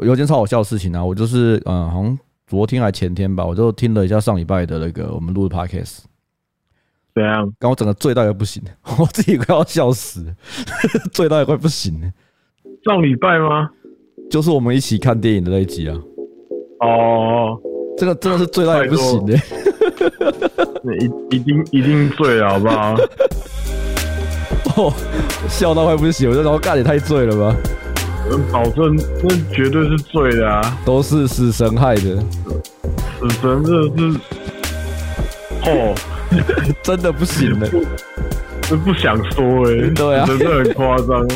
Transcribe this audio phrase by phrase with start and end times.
[0.00, 6.00] 有件超好笑的事情啊，我就是嗯，好像昨天还前天吧，我就听了一下上礼拜的那个我们录的 podcast。
[7.14, 7.52] 怎样？
[7.58, 8.62] 刚我整个醉到也不行，
[8.98, 10.34] 我自己快要笑死了，
[11.12, 12.10] 醉到也快不行了。
[12.84, 13.70] 上礼拜吗？
[14.30, 15.98] 就是我们一起看电影的那一集啊。
[16.80, 17.58] 哦，
[17.96, 19.34] 这个真的是醉到也不行的。
[21.00, 22.94] 一一定一定醉了，好不好？
[24.76, 24.92] 哦，
[25.48, 27.56] 笑到快不行，我就说干也太醉了吧。
[28.52, 30.78] 保证，那绝对是醉的啊！
[30.84, 32.16] 都是死神害的，
[33.20, 34.18] 死神真的是，
[35.64, 35.94] 哦，
[36.82, 37.68] 真的不行了，
[38.62, 41.26] 真不想说哎、欸，对啊，真的很夸张，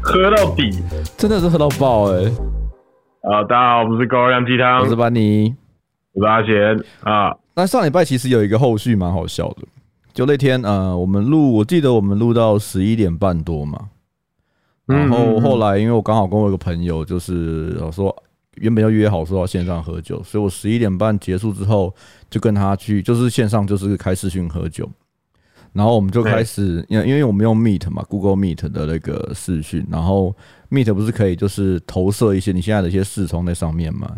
[0.00, 0.70] 喝到底，
[1.16, 2.26] 真的是喝到爆哎、欸！
[3.22, 5.54] 啊，大家好，我们是高粱鸡汤，我是班尼，
[6.14, 6.76] 我是阿贤。
[7.02, 7.36] 啊。
[7.54, 9.62] 那上礼拜其实有一个后续蛮好笑的，
[10.12, 13.78] 就那天呃，我们录，我记得我们录到十一点半多嘛。
[14.86, 18.14] 然后后来，因为我刚好跟我一个朋友，就是说
[18.56, 21.94] 原本要约好说要线上喝酒，所以我十一点半结束之后
[22.28, 24.88] 就跟他去，就是线上就是开视讯喝酒。
[25.72, 30.36] 然后我们就开始，因为因为我们用 Meet 嘛，Google Meet 的那个视讯，然后
[30.70, 34.10] Meet 不是可以就是投射一些你现在的一些视窗在上面嘛。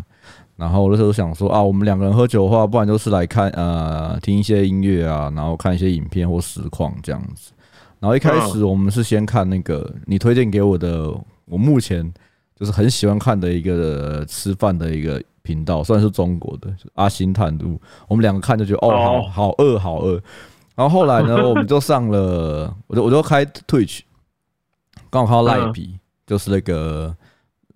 [0.57, 7.53] 然后那时候想说啊，我们两个人喝酒的话，不然就是来看呃听一些音乐啊，然后看一些影片或实况这样子。
[7.99, 11.09] 然后一开始我们是先看那个你推荐给我的，
[11.45, 12.13] 我目前
[12.55, 17.79] 就是很喜欢看的一个吃饭的一个频道，算是中国的阿星探路。
[18.07, 20.21] 我们两个看就觉得哦，好好饿，好饿。
[20.75, 24.01] 然后后来呢， 我们就上了，我就我就开 Twitch，
[25.09, 27.15] 刚好看到赖皮，就是那个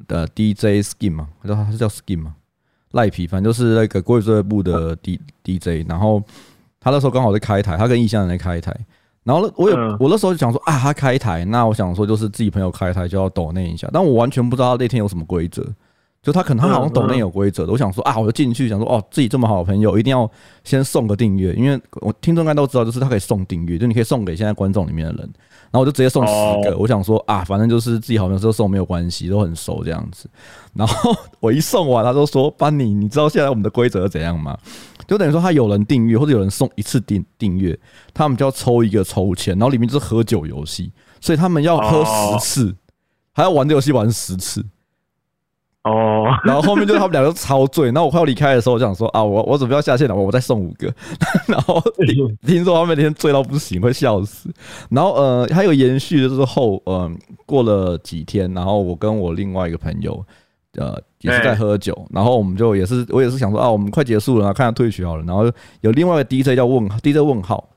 [0.08, 2.36] 的 DJ Skin 嘛，叫他是叫 Skin 嘛，
[2.92, 5.88] 赖皮，反正就是那个国语俱乐部的 D DJ。
[5.88, 6.22] 然后
[6.80, 8.76] 他那时候刚好在开台，他跟异乡人在开台。
[9.24, 15.64] 然后我有我那时候就想说啊，他开台，那我想说就是自己朋友开台就要抖那一下，但我完全不知道那天有什么规则，
[16.24, 20.30] 就他可能他好像抖那有规则的，我想说啊，我就进去想说哦，自己这么好的朋友一定要
[20.64, 25.22] 先送个订阅，因为我听众应该都知道，就是他可以送订阅，就你可以送给现在观众里面的人，
[25.70, 30.30] 然后我就直接送十个，我想说啊，反正就是自己好朋友就送没有关系，都很熟这样子。
[30.74, 34.58] 然后 我一送完，他就说班尼，你知道现在我们的规则是怎样吗？
[35.10, 37.78] 就等于说，他有人订阅或者有人送一次订订阅，
[38.14, 42.76] 他们就要抽一个抽签，然后里面就是喝酒游戏，所以他们要喝十次，
[43.34, 44.64] 还要玩这游戏玩十次。
[45.84, 50.94] 哦，然后后面就是他们两个超醉，然后我快要离开的时候，我就想说啊，我我准备要下线了，我我再送五个。
[51.48, 54.54] 然后听听说他们那天醉到不行，会笑死。
[54.90, 60.24] 然后呃，还有延续的就是后，嗯，过了几天，然后我跟我另外一个朋友。
[60.78, 65.24] 呃，也是在喝酒，然后我们就也是，我也是想说啊，我们快结束了，看下退群好了。
[65.24, 67.70] 然后有另外一个 DJ 叫问 DJ 问号，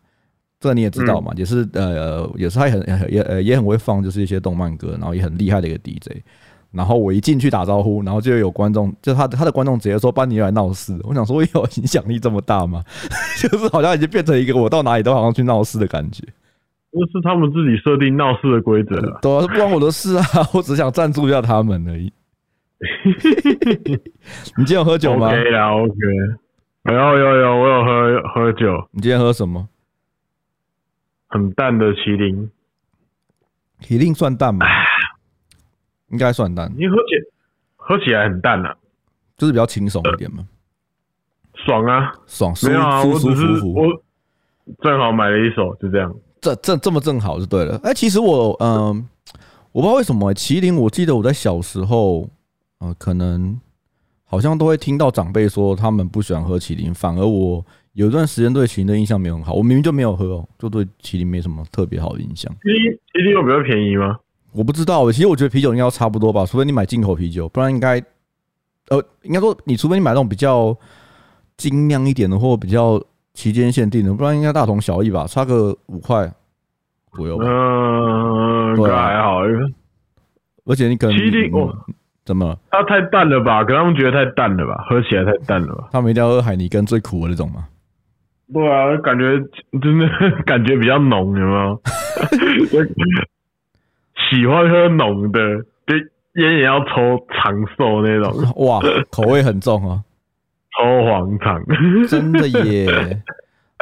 [0.61, 2.81] 这你也知道嘛，也是呃，也是他很
[3.11, 6.21] 也呃也很会放，就是一些动漫歌，然后也很厉害的一个 DJ。
[6.71, 12.83] 然后我一进去打招呼，然后就有观众，就他他的观众直接说：“班尼来闹事。”我想说，有影响力这么大吗？
[13.39, 16.25] 就是好像已经变成一个我到哪里都好像去闹事的感觉。
[16.91, 20.25] 那是他们自己设定闹事的规则，对啊，不关我的事啊，
[20.55, 22.11] 我只想赞助一下他们而已。
[24.57, 25.97] 你今天有喝酒吗？OK 啦，OK。
[26.85, 28.89] 有有有，我有喝喝酒。
[28.91, 29.69] 你今天喝什么？
[31.29, 32.51] 很淡的麒麟。
[33.81, 34.67] 麒麟算淡吗？
[36.11, 36.73] 应该算淡。
[36.77, 37.03] 你喝起
[37.77, 38.77] 喝起来很淡啊，
[39.37, 40.45] 就是比较清爽一点嘛。
[41.55, 43.75] 爽啊，爽，没有啊，舒舒服服。
[43.75, 44.03] 我
[44.83, 46.13] 正好买了一手，就这样。
[46.41, 47.79] 这这这么正好就对了。
[47.85, 49.09] 哎，其实我嗯，
[49.71, 52.29] 我不知道为什么麒麟，我记得我在小时候。
[52.83, 53.57] 呃，可能
[54.25, 59.53] 好像都会听到长辈说他们不喜欢喝麒麟，反而我有一段时间对麒麟的印象没有很好。
[59.53, 62.53] 我明明就没有喝哦，就对麒麟没什么特别好的印象。
[62.55, 64.19] 麒麟麒麟有比较便宜吗？
[64.51, 68.03] 我不知道，其实我觉得啤酒应该要差不多吧，除非你买进口啤酒，不然应该
[68.89, 70.77] 呃，应该说你除非你买那种比较
[71.57, 73.01] 精酿一点的，或比较
[73.33, 76.29] 期间限定的，不然应该大同小异吧，差个五块
[77.13, 77.45] 左右吧。
[77.47, 79.43] 嗯，对，还好。
[80.65, 81.73] 而且你可能麒麟哦。
[82.25, 82.57] 怎么？
[82.71, 83.65] 它太淡了吧？
[83.65, 84.85] 可能他们觉得太淡了吧？
[84.89, 85.89] 喝起来太淡了吧？
[85.93, 87.67] 他们一定要喝海尼根最苦的那种吗？
[88.53, 89.25] 对啊，感觉
[89.81, 90.07] 真的
[90.45, 91.83] 感觉比较浓，有没有？
[94.31, 95.41] 喜欢喝浓的，
[95.87, 95.97] 就
[96.43, 98.33] 烟也要抽长寿那种。
[98.67, 98.81] 哇，
[99.11, 100.03] 口味很重啊！
[100.79, 101.61] 抽黄长，
[102.09, 102.87] 真的耶。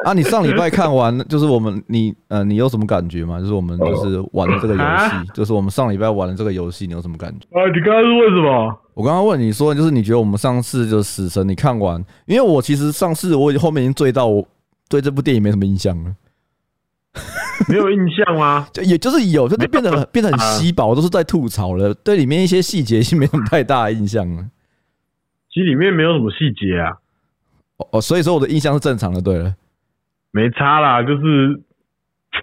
[0.05, 3.39] 啊，你上礼拜看完，就是我们你呃，你有什么感觉吗？
[3.39, 7.47] 就是我们就是玩的这个游戏， 就是我们上礼拜玩的这个游戏，你有什么感觉？
[7.59, 8.81] 啊，你刚刚是问什么？
[8.95, 14.47] 我刚刚问你说，就是你觉得我们上次就死神，你看完，因为我其实上次我已经后面已经醉到我
[14.89, 16.15] 对这部电影没什么印象了。
[17.69, 18.67] 没有印象吗？
[18.73, 21.93] 就也就是有，就变得变得很稀薄，都是在吐槽了。
[21.93, 24.47] 对里面一些细节已经没什么太大的印象了。
[25.53, 26.97] 其实里面没有什么细节啊。
[27.91, 29.55] 哦，所以说我的印象是正常的，对了，
[30.31, 31.63] 没差啦，就是。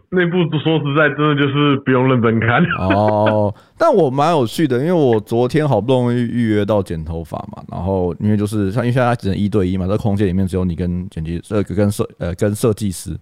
[0.10, 3.54] 那部说实在，真的就是不用认真看哦。
[3.78, 13.18] 但我蛮有趣的，因为我昨天好不容易预约到剪头发嘛，然后因为就是像因为现在只能一对一嘛，在空间里面只有你跟剪辑呃跟设呃跟设计师，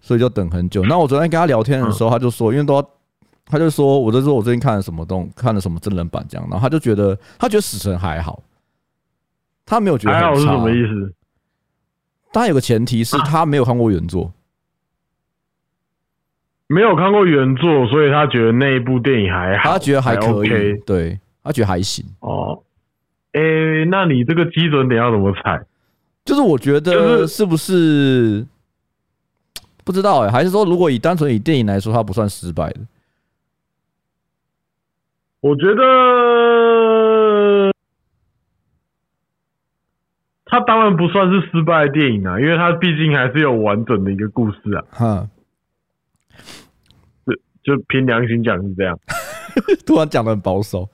[0.00, 0.84] 所以就等很久。
[0.84, 2.88] 那我昨天跟他聊天的时候，他就说，因为都要，
[3.46, 8.40] 他就说，我就说我最近看了什么东，看了什么真人版这样，然后他就觉得他觉得死神还好，
[9.66, 10.14] 他没有觉得。
[10.14, 11.12] 还好是什么意思？
[12.34, 14.32] 但有个前提是他没有看过原作。
[16.66, 22.04] 没有看过原作，所以他觉得那一部电影还好，他觉得还可以，OK，对，他觉得还行。
[22.20, 22.60] 哦，
[23.32, 25.62] 诶、欸，那你这个基准点要怎么踩？
[26.24, 28.46] 就是我觉得是不是、就是、
[29.84, 32.80] 不知道哎、欸，还是说如果以单纯以电影来说，它不算失败的？
[35.40, 35.84] 我觉得
[40.54, 44.84] 它当然不算是失败的电影啊，因为它毕竟还是有完整的一个故事啊。
[44.92, 45.28] 哈。
[47.26, 47.32] 就
[47.76, 48.96] 就凭良心讲是这样，
[49.84, 50.88] 突然讲的很保守，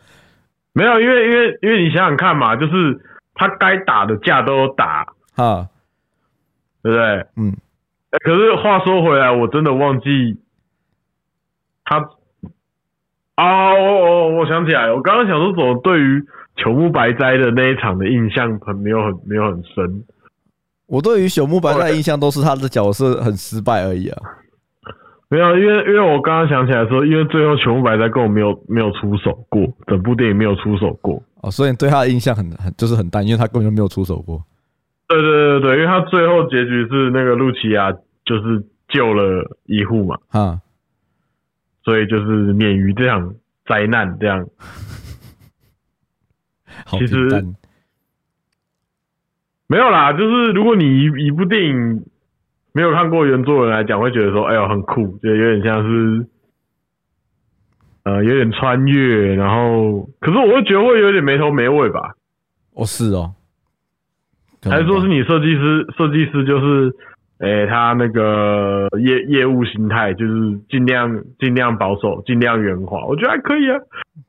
[0.72, 2.98] 没有，因为因为因为你想想看嘛，就是
[3.34, 5.68] 他该打的架都有打，哈，
[6.82, 7.26] 对不对？
[7.36, 7.54] 嗯，
[8.12, 10.40] 欸，可是话说回来，我真的忘记
[11.84, 11.98] 他
[13.36, 16.24] 哦，我我我想起来，我刚刚想说，怎么对于
[16.62, 20.04] 朽木白哉的那一场的印象很没有很没有很深，
[20.86, 24.20] 我对于朽木白哉的印象都是他的角色很失败而已啊。
[25.28, 34.42] 没有，因为因为我刚刚想起来说，因为最后朽木白哉根本没有没有出手过，整部电影没有出手过哦，所以你对他的印象很很就是很淡，因为他根本就没有出手过。
[35.06, 37.92] 对对对对，因为他最后结局是那个露琪亚
[38.24, 40.60] 就是救了一户嘛，啊，
[41.84, 43.32] 所以就是免于这样
[43.66, 44.44] 灾难这样。
[46.98, 47.44] 其实
[49.66, 52.04] 没有啦，就是如果你一一部电影。
[52.72, 56.24] 没有看过原作的人来讲，会觉得说：“哎呦，很酷，就有点像是，
[58.04, 62.14] 呃，有点穿越。”然后，可是我会觉得会有点没头没尾吧？
[62.74, 63.34] 哦，是哦，
[64.62, 65.84] 还是说是你设计师？
[65.98, 66.94] 设计师就是。
[67.40, 73.78] 哎、欸，他那个业业务心态就是尽量尽量保守，尽量圆滑，我觉得还可以啊。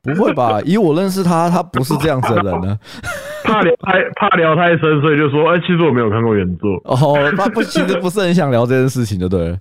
[0.02, 0.60] 不会吧？
[0.64, 2.78] 以我认识他，他不是这样子的人呢。
[3.44, 6.70] 怕聊太怕聊太深，所以就说，哎、欸，其实我没有看过原作。
[6.84, 9.58] 哦，他不，其实不是很想聊这件事情，就对了。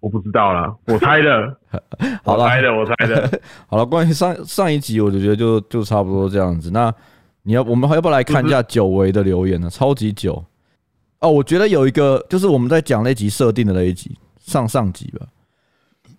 [0.00, 1.56] 我不知道啦，我猜的。
[2.22, 3.40] 好了，我猜的，我猜的。
[3.66, 6.70] 好了，关于上上一集，我就觉得就就差不多这样子。
[6.70, 6.94] 那
[7.42, 9.68] 你要，我们还要不要来看一下久违的留言呢？
[9.68, 10.44] 超级久。
[11.24, 15.26] 哦，我觉得有一个就是我们在讲那集设定的那一集，上上集吧。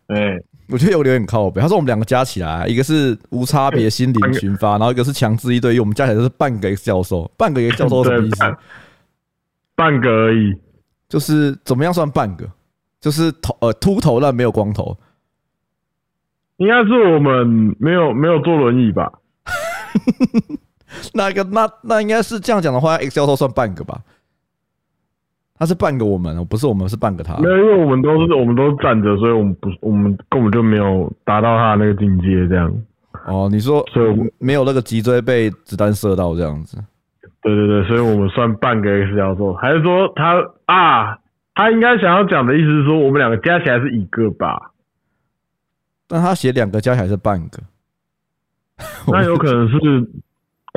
[0.07, 0.37] 哎，
[0.67, 1.61] 我觉得有点靠北。
[1.61, 7.29] 他说我们两个加起来，一个是无差别心灵群发，然后一个是强制一对一，我们加起来就是半个 X 教授。
[7.37, 8.57] 半个 X 教授什么意思？
[9.75, 10.53] 半个而已，
[11.07, 12.49] 就是怎么样算半个？
[12.99, 14.97] 就是头呃秃头但没有光头。
[16.57, 19.11] 应该是我们没有没有坐轮椅吧？
[21.13, 24.01] 那个那那应该是这样讲的话，X 教授算半个吧？
[25.57, 27.37] 他是半个我们，不是我们是半个他。
[27.37, 32.69] 没有，因为我们都是我们都是站着，所以我们不，我们根本就没有达到他的那个境界，这样。
[33.25, 36.77] 哦，你说，所以我们没有那个脊椎被子弹射到这样子。
[37.41, 41.17] 对对对，所以我们算半个 X 教授，还是说他啊？
[41.53, 44.73] 他应该想要讲的意思是说，我们两个加起来是一个吧？
[46.07, 47.63] 但他写两个加起来是半个，
[49.07, 49.77] 那有可能是。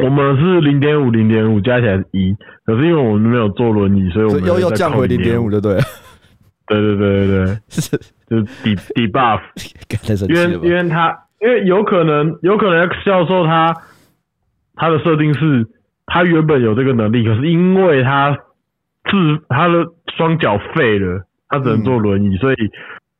[0.02, 5.80] 我们是零点五，零点五加起来是一，可是因为我们没有坐轮椅，所以我们又又降回零点五，就对了。
[6.66, 6.80] 对？
[6.80, 7.98] 对对对对， 是。
[8.28, 9.40] 就是抵抵 buff，
[10.28, 13.74] 因为因为他因为有可能有可能 X 教授他
[14.74, 15.66] 他的设定是，
[16.04, 18.36] 他原本有这个能力，可是因为他
[19.10, 19.16] 自
[19.48, 19.86] 他的
[20.16, 22.56] 双脚废了，他只能坐轮椅，所以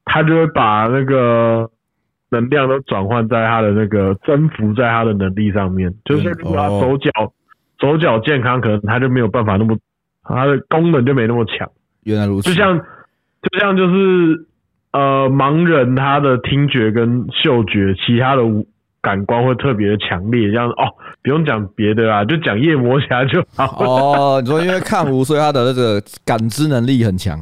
[0.04, 1.70] 他就会把那个。
[2.30, 7.10] 能量都转换在他的那个征服在他的能力上面，就是如果他手脚
[7.80, 9.76] 手脚健康，可能他就没有办法那么，
[10.24, 11.68] 他的功能就没那么强。
[12.04, 14.46] 原来如此，就像就像就是
[14.92, 18.42] 呃盲人他的听觉跟嗅觉，其他的
[19.00, 20.92] 感官会特别的强烈，这样哦
[21.22, 23.78] 不用讲别的啦，就讲夜魔侠就好。
[23.84, 27.38] 哦，你说因为看无，所以他的那个感知能力很强，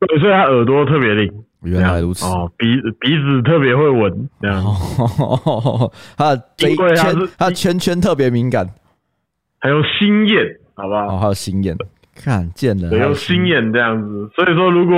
[0.00, 1.30] 对，所以他耳朵特别灵。
[1.62, 2.66] 原来如此哦，鼻
[3.00, 4.64] 鼻子特别会闻，这样。
[4.64, 6.76] 哦， 他的圈，
[7.38, 8.68] 他的圈圈特别敏感，
[9.58, 10.44] 还有心眼，
[10.74, 11.16] 好不好？
[11.16, 11.76] 哦，还有心眼，
[12.14, 14.30] 看见了，有心眼这样子。
[14.36, 14.96] 所以说，如果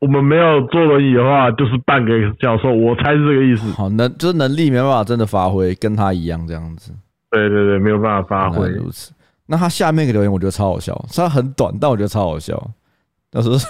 [0.00, 3.70] 我们没有坐轮椅的话，就是半个教授，我猜是这个意思。
[3.72, 6.92] 好，能就是能力没办法真的发挥，跟他一样这样子。
[7.30, 8.68] 对对对，没有办法发挥。
[8.68, 9.12] 如此。
[9.46, 12.62] 那他下面一个留言我觉得超好笑，虽然很短，但我觉得超好笑。
[13.30, 13.66] 他说是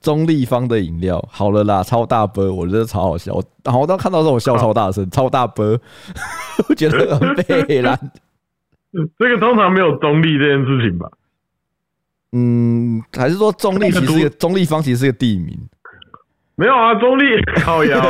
[0.00, 3.32] 中立方的饮料，好了啦，超大杯，我觉得超好笑。
[3.64, 5.62] 然后我当看到的时候，我笑超大声，超大杯，
[6.68, 7.96] 我觉得很悲凉。
[9.18, 11.08] 这个通常没有中立这件事情吧？
[12.32, 15.58] 嗯，还是说中立其实是个中立方，其实是个地名？
[16.56, 18.00] 没有啊，中立靠腰。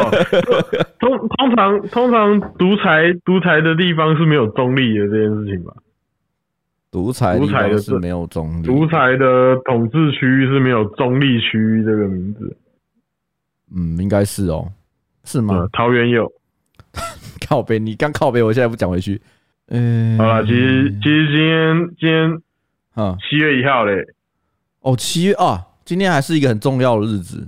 [0.99, 5.73] 通通常通常独裁独裁的地方是没有中立的这件事情吧？
[6.91, 12.57] 独裁独裁的是没有中立，独裁的统治区域是没有中立区域这个名字。
[13.73, 14.73] 嗯，应该是哦，
[15.25, 15.69] 是吗？
[15.73, 16.31] 桃园有
[17.49, 19.21] 靠北，你刚靠北，我现在不讲回去。
[19.69, 22.43] 嗯，好了，其实其实今天今天
[22.95, 24.05] 啊七月一号嘞，
[24.81, 27.47] 哦七月啊，今天还是一个很重要的日子。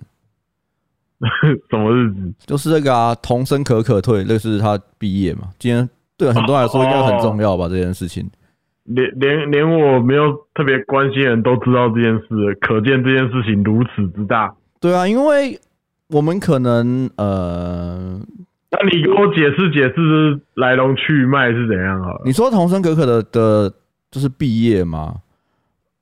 [1.69, 2.33] 什么日子？
[2.47, 5.51] 就是那个啊，童声可可退，那是他毕业嘛。
[5.59, 7.69] 今天对很多人来说应该很重要吧？
[7.69, 8.31] 这件事情。
[8.85, 14.55] 连连连我没有特别关心的人都知道这件事，可见这件事情如此之大。
[14.81, 15.59] 对啊，因为
[16.09, 18.21] 我们可能呃，
[18.71, 22.23] 那你给我解释解释来龙去脉是怎样好了？
[22.25, 23.73] 你说童声可可的的，
[24.11, 25.17] 就是毕业吗？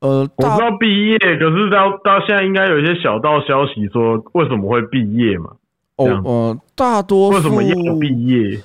[0.00, 5.50] 呃，我知道毕业，可是到到现在应该有一些小道消息说为什么会毕业嘛？
[5.96, 8.58] 哦，呃，大多为什么要毕业？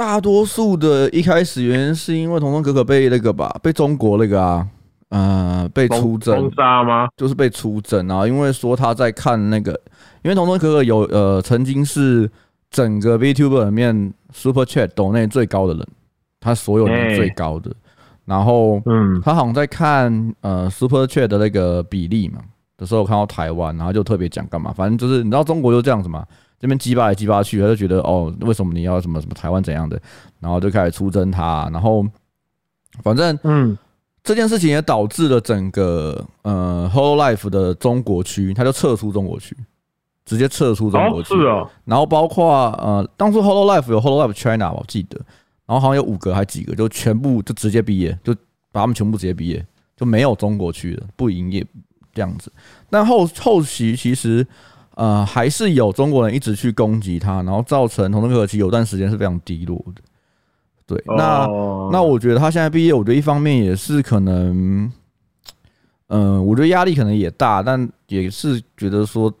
[0.00, 4.66] 大多数的一开始原因是因为童童可可被那个吧，被中国那个啊，
[5.10, 7.06] 呃，被出征封杀吗？
[7.18, 9.78] 就是被出征啊，因为说他在看那个，
[10.22, 12.26] 因为童童可可有呃曾经是
[12.70, 15.86] 整个 VTuber 里面 Super Chat 抖内最高的人，
[16.40, 17.70] 他所有人最高的，
[18.24, 22.38] 然后嗯，他好像在看呃 Super Chat 的那个比例嘛
[22.78, 26.24] 的时候看到台湾，然后就特别讲干嘛，反正就是你知道中国就这样子嘛。
[26.60, 29.98] 这边鸡巴来鸡巴去，他就觉得哦，为什么你要什么什么台湾怎样的，
[30.40, 32.06] 然后就开始出征他，然后
[33.02, 33.78] 反正嗯，
[34.22, 39.56] 这件事情也导致了整个呃 Whole Life 的中国区，他就撤出中国区，
[40.26, 41.34] 直接撤出中国区。
[41.34, 41.66] 是啊。
[41.86, 45.16] 然后包括呃，当初 Holo Life 有 Holo Life China 我记得，
[45.64, 48.34] 然后好像有五个还几个，就全部就直接毕业，就
[48.70, 51.66] 把他们全部直接毕业，就没有中国区了，不营业
[52.12, 52.52] 这样子。
[52.90, 54.46] 但后后期其实。
[54.96, 60.02] 呃，还是有中国人一直去攻击他，然后造成同生可可其有段时间是非常低落的。
[60.86, 61.46] 对，那
[61.92, 64.92] 那我觉得他现在毕业，我觉得一方面也是可能，
[66.08, 69.32] 嗯，我觉得压力可能也大，但也是觉得说，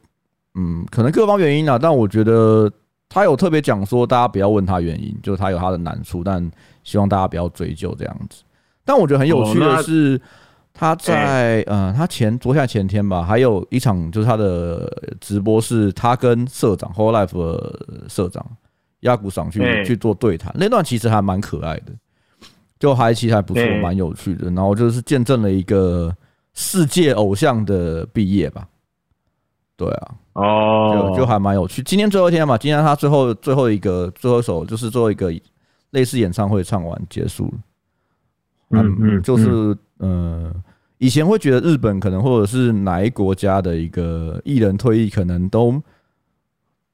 [0.54, 1.76] 嗯，可能各方原因啊。
[1.76, 2.70] 但我觉得
[3.08, 6.50] 他有特别讲说，大家不要问他原因，就是他有他的难处，但
[6.84, 8.42] 希望大家不要追究这样子。
[8.84, 10.20] 但我觉得很有趣的是。
[10.80, 18.42] 他在呃，他前昨下前天吧，还有一场就是他的直播，是他跟社长 Whole Life 的社长
[19.00, 21.92] 亚古桑去去做对谈，那段其实还蛮可爱的，
[22.78, 24.50] 就还其实还不错，蛮有趣的。
[24.52, 26.16] 然后就是见证了一个
[26.54, 28.66] 世界偶像的毕业吧，
[29.76, 31.82] 对啊，哦，就就还蛮有趣。
[31.82, 35.30] 今天最后一天嘛，今天他最后最后一个最后一首就是最后一个
[35.90, 40.50] 类似演唱会唱完结束了，嗯嗯，就是呃。
[41.00, 45.82] 以前会觉得日本可能或者是哪一国家的一个艺人退役，可能都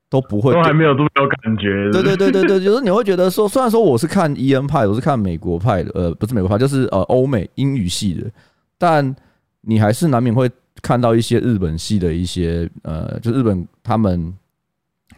[0.08, 1.90] 都不会，都还没有这么有感觉。
[1.90, 8.30] 对对对对对，就是你会觉得说，虽然说我是看 EN 派，我是看美国派的，呃，不是美国派，就是呃欧美英语系的，
[8.78, 9.14] 但
[9.62, 10.48] 你还是难免会
[10.80, 14.32] 看到一些日本系的一些呃，就日本他们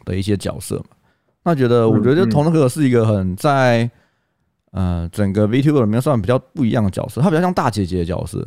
[0.06, 0.96] 的一些角色嘛。
[1.44, 3.90] 那觉得我觉得桐生可可是一个很在
[4.70, 8.42] 呃整个 VTuber 里面算比较不一样的角色，他比较像大姐姐的角色。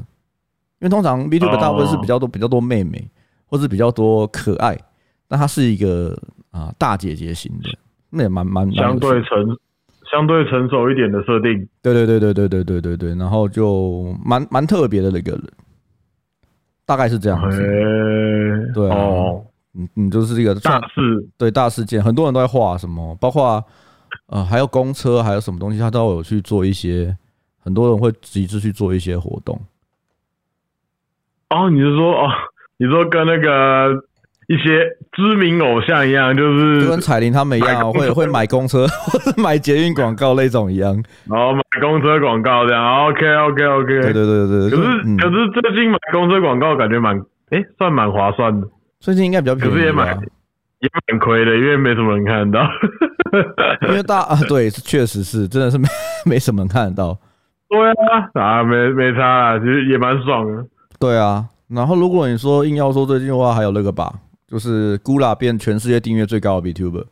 [0.82, 3.08] 因为通常 VTuber 大部分是比较多比较多妹妹，
[3.46, 4.76] 或是比较多可爱，
[5.28, 6.18] 但她是一个
[6.50, 7.70] 啊大姐姐型的，
[8.10, 9.58] 那也蛮蛮相对成
[10.12, 11.68] 相对成熟一点的设定。
[11.84, 15.44] 对对对对对对对对对，然后就蛮蛮特别的那个人，
[16.84, 17.62] 大概是这样子。
[18.74, 23.64] 对哦，你你，就是这个大事，对大事件，很多人都在画什么，包括
[24.26, 27.16] 呃还有公车，还有什么东西，他都有去做一些，
[27.60, 29.60] 很多人会集资去做一些活动。
[31.52, 32.28] 哦，你是说哦，
[32.78, 33.94] 你说跟那个
[34.48, 40.92] 一些知名偶像一样，就是就跟彩铃他们一样，会会买公车或者 买捷运广告那种一样，
[41.30, 43.06] 然后买公车广告这样。
[43.08, 44.02] OK OK OK。
[44.02, 44.70] 对对对对。
[44.70, 47.20] 可是可是最近买公车广告感觉蛮
[47.52, 48.68] 哎，算蛮划算的。
[49.00, 49.70] 最近应该比较便宜。
[49.72, 50.08] 可是也蛮
[50.80, 52.70] 也蛮亏的，因为没什么人看得到。
[53.90, 55.88] 因为大啊，对，确实是，真的是没
[56.26, 57.18] 没什么人看得到。
[57.70, 57.80] 对
[58.10, 60.66] 啊，啊没没差啊，其实也蛮爽的。
[61.02, 64.14] 对啊，然后如果你说硬要说最近的话，还有那个吧，
[64.48, 67.06] 就是 Gula 变全世界订阅最高的 VTuber，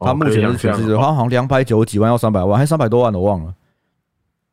[0.00, 3.54] 他目前是全世界，他好像两百九十几万要三百万，还三百多万，我忘了。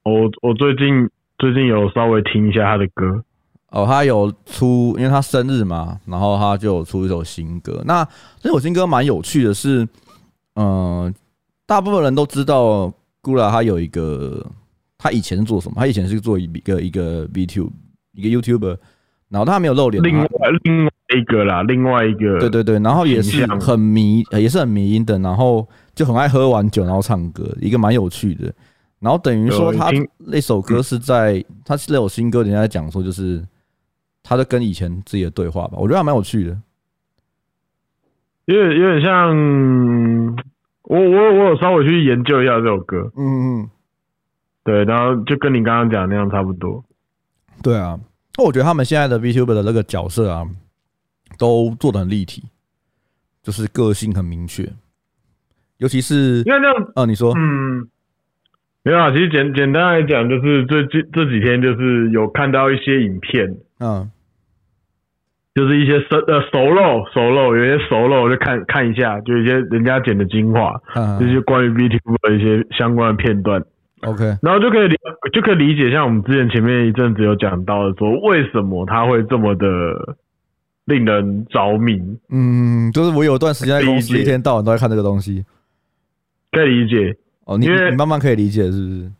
[0.03, 3.23] 我我最近最近有稍微听一下他的歌，
[3.71, 7.81] 哦，他有出，因为他生日嘛，然后他就有出一首新歌。
[7.85, 8.07] 那
[8.39, 9.83] 这首新歌蛮有趣的是，
[10.53, 11.13] 嗯、呃，
[11.65, 12.93] 大部分人都知道
[13.23, 14.45] Gula 他有一个，
[14.99, 15.73] 他以前是做什么？
[15.77, 17.71] 他以前是做一个一个 VTuber
[18.13, 18.77] 一个 YouTuber。
[19.31, 20.27] 然后他没有露脸，另外
[20.63, 28.51] 另外一个啦，另外一个，对对对，然后也是很迷，也是很迷音的，然后就很爱喝完酒，然后唱歌，一个蛮有趣的。
[28.99, 33.39] 然后等于说他那首歌是在他那首新歌，人家在讲说就是
[34.23, 36.59] 他在跟以前自己的对话吧，我觉得还蛮有趣的，
[38.45, 39.29] 有点有点像
[40.85, 43.69] 我我我有稍微去研究一下这首歌，嗯嗯，
[44.69, 46.85] 对，然后就跟你刚刚讲的那样差不多，
[47.63, 47.99] 对啊。
[48.37, 50.45] 我觉得他们现在的 VTuber 的那个角色啊，
[51.39, 52.43] 都做的很立体，
[53.41, 54.63] 就是个性很明确。
[55.79, 57.89] 尤其是因为这样，啊，你说，嗯，
[58.83, 59.09] 没有啊。
[59.11, 64.09] 其实简简单来讲，就是这这这几天，就是有看到一些影片，嗯，
[65.55, 70.79] 就是一些熟呃熟肉熟肉，有些熟肉，就看看一下，就一些人家剪的精华，
[71.19, 73.61] 就是关于 VTuber 的一些相关的片段。
[74.01, 74.95] OK，然后就可以理
[75.33, 80.15] 就可以理解，像我们之前前面一阵子有讲到的，说为什么他会这么的
[80.85, 81.99] 令人着迷。
[82.29, 85.43] 嗯，就是我有一段时间在公司一天到晚都在看这个东西，
[86.51, 87.15] 可以理解。
[87.45, 89.11] 哦，你你慢慢可以理解是不是？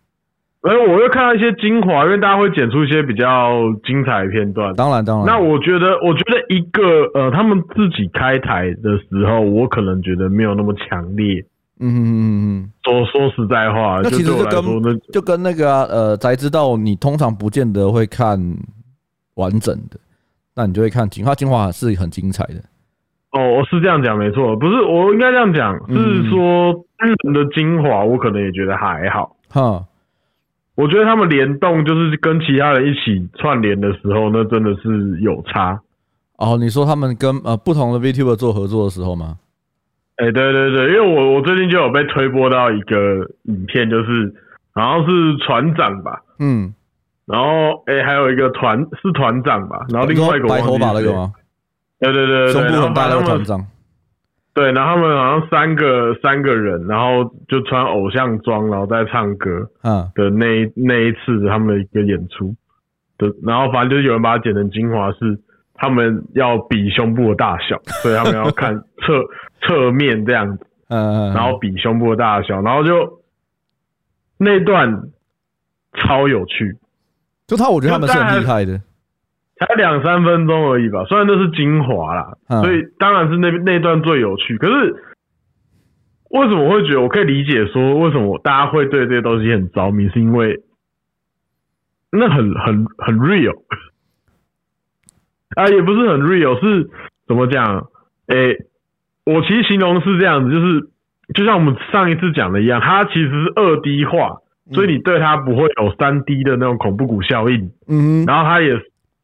[0.62, 4.76] 而我又看到一些精华，因为大家会剪出一些比较精彩的片段。
[4.76, 5.26] 当然，当然。
[5.26, 6.84] 那我觉得，我觉得一个
[7.14, 11.46] 呃，他们自己开台的时候，我可能觉得没有那么强烈。
[11.80, 12.22] 嗯嗯嗯
[12.60, 18.38] 嗯，说说实在话，那其实就跟就，就跟那个、啊、呃，才知道你通常不见得会看
[19.36, 19.98] 完整的，
[20.56, 22.56] 那你就会看精华，精华是很精彩的。
[23.32, 29.38] 哦，我是这样讲没错，不是我应该这样讲，是说日本的精华，我可能也觉得还好。
[29.50, 29.86] 哈、嗯，
[30.76, 35.80] 我觉得他们联动就是跟其他人一起串联的时候，那真的是有差。
[36.38, 39.38] 哦，你说他们跟呃不同的 VTuber 做合作的时候吗？
[40.20, 44.34] 哎、欸，对对对，因为我我最近就有被推播到一个影片，就是
[44.76, 46.74] 好像是船长吧，嗯，
[47.26, 51.32] 然后哎、欸，还有一个团是团长吧，然后另外一个白头发那个吗？
[52.02, 53.66] 对对对对，胸部很大的团长，
[54.54, 62.54] 对，然后他们好像三个三个人，然后就穿偶像装，然后在唱歌，嗯的那一那一次他们的一个演出
[63.18, 65.40] 的，然后反正就是有人把它剪成精华是。
[65.82, 69.14] 他们要比胸部的大小，所以他们要看 侧
[69.62, 73.22] 侧面这样子，嗯，然后比胸部的大小，然后就
[74.38, 75.10] 那段
[75.94, 76.78] 超有趣，
[77.48, 78.80] 就他我觉得他们是很厉害的，
[79.58, 84.58] 才两三分钟而已吧，虽然那是精华啦，所以当然是那那段最有趣。
[84.58, 84.96] 可是
[86.30, 90.64] 为什么我会觉得我可以理解说为什么大家会对这些东西很着迷，是因为
[92.12, 93.62] 那很很很 real。
[95.56, 96.90] 啊，也不是很 real，是
[97.28, 97.88] 怎么讲？
[98.28, 98.66] 诶、欸，
[99.34, 100.90] 我其实形容是这样子，就是
[101.34, 104.38] 就像我们上一次讲的一样，它其实是二 D 化，
[104.74, 107.72] 所以你对它不会有三 D 的那种恐怖谷效应。
[107.88, 108.74] 嗯，然后它也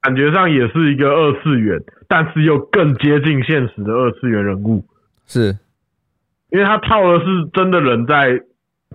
[0.02, 4.86] 感觉上也是一个二次元，但是又更接近现实的二次元人物。
[5.26, 5.58] 是，
[6.52, 8.40] 因为它套的是真的人在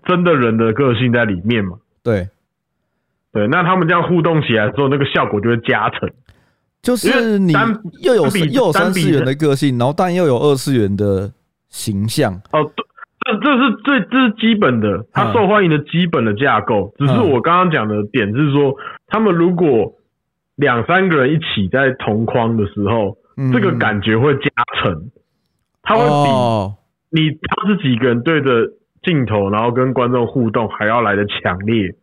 [0.05, 1.79] 真的人的个性在里面嘛。
[2.05, 2.29] 对，
[3.33, 6.09] 对，那他们这样互动起来之后，那个效果就会加成。
[6.83, 7.53] 就是你
[8.03, 11.31] 又有又有三次元的个性，然后但又有二次元的
[11.69, 12.33] 形象。
[12.53, 12.65] 哦，
[13.21, 16.95] 这这是最这是基本的，它受欢迎的基本的架构。
[16.99, 18.75] 只是我刚刚讲的点是说，
[19.09, 19.93] 他们如果
[20.57, 23.19] 两三个人一起在同框的时候，
[23.53, 24.51] 这个感觉会加
[24.83, 25.11] 成，
[25.83, 28.49] 它会比你他是几个人对着
[29.03, 31.95] 镜头，然后跟观众互动还要来的强烈。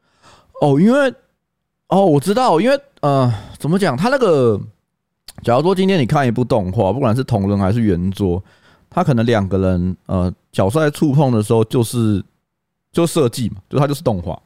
[0.62, 1.12] 哦，因为。
[1.90, 3.96] 哦，我知道，因为呃，怎么讲？
[3.96, 4.60] 他那个，
[5.42, 8.44] 假如说今天你看一部动画，不管是同人还是原作，
[8.90, 12.22] 他可能两个人呃角色在触碰的时候，就是
[12.92, 14.38] 就设计嘛，就他就是动画。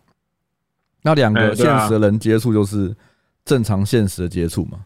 [1.02, 2.96] 那两个现实的人接触就是
[3.44, 4.78] 正常现实的接触嘛，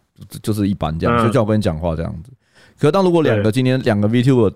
[0.41, 2.31] 就是一般这样，就叫我跟你讲话这样子。
[2.79, 4.53] 可是当如果两个今天两个 VTuber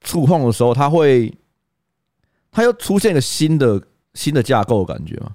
[0.00, 1.32] 触碰的时候，他会，
[2.50, 3.80] 他又出现一个新的
[4.14, 5.30] 新的架构的感觉嘛？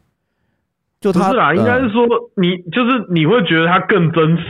[1.00, 4.44] 就他不是啦，应该是说你就是你会觉得他更真实、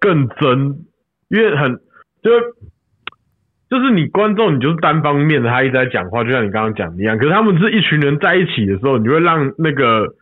[0.00, 0.84] 更真，
[1.28, 1.76] 因为很
[2.22, 2.30] 就
[3.68, 7.18] 就是你观众，你就是单方面的，他一直在讲话，就像你刚刚讲的一样。
[7.18, 10.14] 可是他们是一群人在一起的时候，你就会让那个、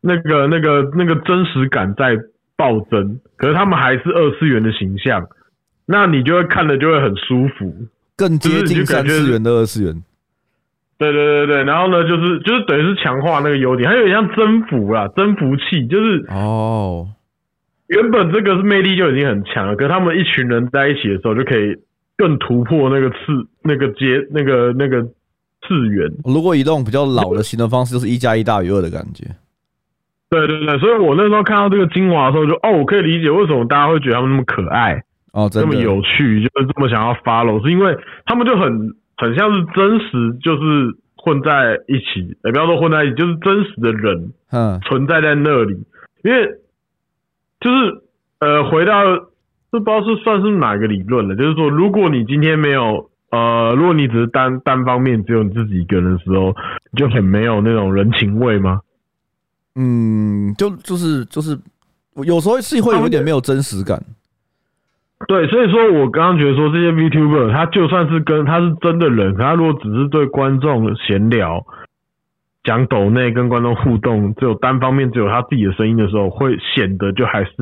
[0.00, 2.18] 那个、那个、那个真实感在
[2.56, 5.26] 暴增，可是他们还是二次元的形象，
[5.86, 10.02] 那你就会看的就会很舒服，更接近三次元的二次元。
[11.02, 17.08] 对对对对，然后呢，就是就是等于是强化那个优点，还有点像征服啦，征服器，就是哦，
[17.88, 21.74] 原本这个是魅力就已经很强了，可是他们一群人在一起的时候，就可以
[22.16, 23.16] 更突破那个次
[23.64, 26.08] 那个阶那个那个次元。
[26.24, 29.24] 如果以这种比较老的行动方式，就是一加一大于二的感觉。
[30.30, 38.94] 对对对，所以我那时候看到这个精华的时候就，就哦，我可以理解为什么大家会觉得他们那么可爱哦，这么有趣，就是这么想要 follow，是因为他们就很。
[39.22, 45.74] 很像是真实，就是混在一起，也不要说混在一起，就是真实的人，嗯，存在在那里。
[46.24, 46.48] 因为
[47.60, 48.02] 就是
[48.40, 49.04] 呃，回到
[49.70, 56.52] 这不知道是算是哪个理论了，就是说，如果你今天没有呃，如果你只是单单方面只有你自己一个人的时候，
[56.96, 58.80] 就很没有那种人情味吗？
[59.76, 61.56] 嗯，就就是就是，
[62.24, 64.02] 有时候是会有一点没有真实感。
[65.28, 71.64] 对，所以说我刚刚觉得说这些 VTuber，他就算是跟他是真的人，可他如果只是对观众闲聊、
[72.64, 77.52] 讲抖内跟观众互动，只有单方面只有他自己的声音的时候，会显得就还是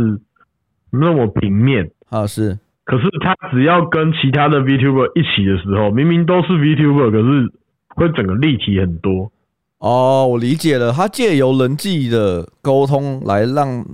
[0.91, 2.27] 那么平面啊。
[2.27, 7.53] 是，可是他只要跟其他的 VTuber 一起的时候，明明都是 VTuber，可是
[7.95, 9.31] 会整个立体很多。
[9.79, 13.85] 哦，我理解了，他借由人际的沟通来让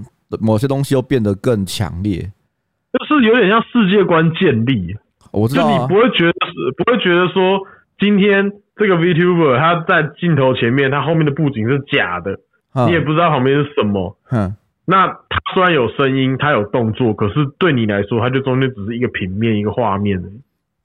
[0.40, 2.31] 某些东西又变得更强烈。
[3.16, 4.94] 就是有点像世界观建立，
[5.33, 7.61] 我知道、啊，就你不会觉得是，不会觉得说
[7.98, 12.38] 今天这个 VTuber 他在镜头前面，他后面的布景是假的，
[12.74, 14.16] 嗯、你也不知道旁边是什么。
[14.31, 20.22] 嗯，那他虽然有声音，他有动作，可是对你来说，他就中间只是一个平面，一个画面。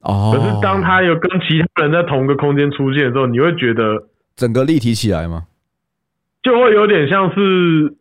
[0.02, 0.32] 哦。
[0.34, 5.44] 可是当他有跟其他人在同一个空间出现的时候，你会觉得整个立体起来吗？
[6.44, 7.96] 就会有点像是，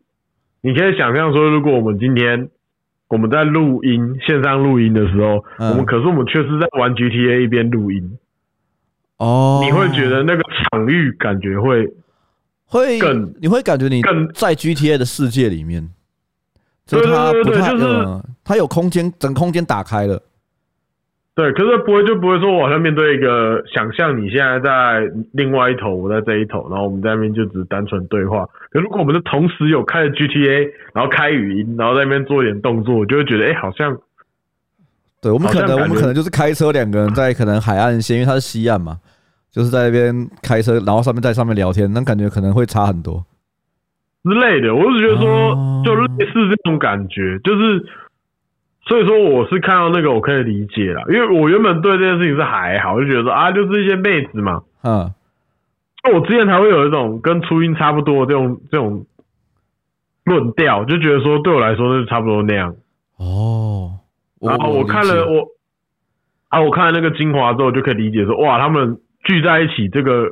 [0.62, 2.49] 你可以想象说，如果我们今天。
[3.11, 8.18] 我们在录音，线上录音的时候，嗯、我们可是我们却是在玩 GTA 一边录音。
[9.18, 11.92] 哦，你会觉得那个场域感觉会
[12.64, 15.90] 会更，你会感觉你更在 GTA 的世界里面。
[16.88, 20.23] 对对对对，就是它有空间，整个空间打开了。
[21.33, 25.01] 对，可是不会就不会说，我好像面对一个想象，你现在在
[25.33, 28.45] 另外一头，我在这一头，然后我们在那边就只是单纯对话。
[28.71, 33.97] 可如果我们是同时有开着 GTA，然后开语音，然后在那边做一点动作，我就会觉得，哎、欸，好像，
[35.23, 38.99] 对我们可能我们可能就是开车两个人在可能海岸线，因为它是西岸嘛，
[39.51, 43.25] 就是在那边开车，然后上面在上面聊天，那感觉可能会差很多
[44.25, 44.75] 之类的。
[44.75, 47.83] 我是觉得说，就类似这种感觉，就是。
[48.90, 55.14] 所以说我是看到那个我可以理解了，因为我原本对这件事情是还好，就觉得说啊，就是一些妹子嘛，嗯，
[56.03, 59.07] 那我之前才会有一种跟初音差不多这种这种
[60.24, 62.74] 论调，就觉得说对我来说那是差不多那样。
[63.16, 64.00] 哦，
[64.40, 65.46] 然后我看了我
[66.48, 70.31] 啊，我看了那个精华之后，就可以理解说哇，他们聚在一起，这个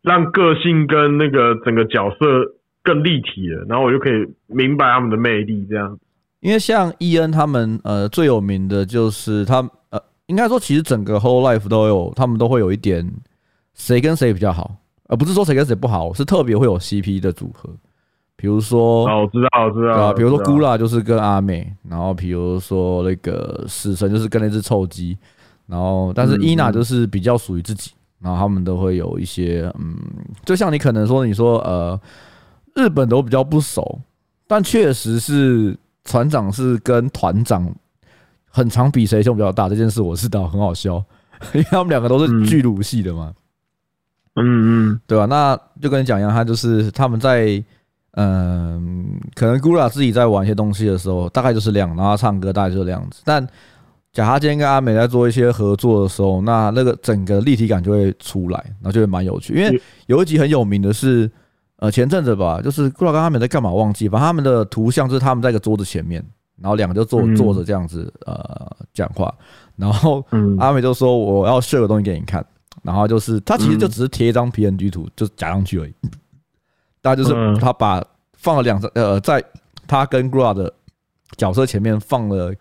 [0.00, 5.98] 让个性跟那个整个角色更立体了，然后我就可以明白他们的魅力这样。
[6.40, 9.56] 因为像伊恩他们，呃，最有名的就是他，
[9.90, 13.06] 呃，应该说其实整个 Whole Life 都有，他们都会有一点
[13.74, 14.74] 谁跟谁比较好，
[15.08, 17.68] 而不是说谁跟谁不好，是特别会有 CP 的组合，
[18.36, 25.18] 比如说，哦，我知道，我知道，啊，比如说 Gula 就是跟阿美，然后比如说那个死神就是跟那只臭鸡，
[25.66, 29.94] 然后但是伊娜就是比较属于自己，然后他们都会有一些，嗯，
[30.46, 32.00] 就像你可能说，你说，呃，
[32.74, 34.00] 日本都比较不熟，
[34.46, 35.76] 但确实是。
[36.04, 37.72] 船长是跟团长
[38.48, 40.96] 很常比谁胸比较大这件事我知道，很好笑，
[41.52, 43.32] 因为他们两个都是巨乳系的嘛。
[44.36, 45.26] 嗯嗯，对吧？
[45.26, 47.62] 那就跟你讲一样，他就是他们在
[48.12, 53.20] 嗯，可能 Gura 自己在玩一些东西的时候，大概就是这样，然后唱歌大概就是这样子。
[53.24, 53.46] 但
[54.12, 59.54] 假他今天跟阿美在做一些合作的时候，那那个整个立体感就会出来，然后就会蛮有趣。
[59.54, 61.30] 因为有一集很有名的是。
[61.80, 64.08] 呃，前阵子吧，就是不知道他们在干嘛，忘记。
[64.08, 66.24] 反正他们的图像就是他们在一个桌子前面，
[66.58, 69.34] 然后两个就坐坐着这样子，呃，讲话。
[69.76, 70.24] 然后
[70.58, 72.44] 阿美就说：“我要 show 个东西给你看。”
[72.84, 75.94] 然后就是他其实就只是贴一张 PNG 图，就加上去而已。
[77.00, 79.42] 大家就是他把放了两张，呃，在
[79.86, 80.72] 他跟 Gura 的
[81.36, 82.54] 角色前面放了。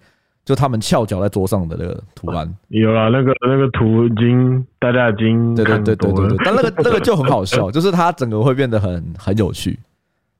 [0.45, 9.78] 就他们翘脚在桌上的那个图案，有啊，那个那个图已经大家已经对对对对对对， 但那个那个就很好笑， 就是它整个会变得很很有趣，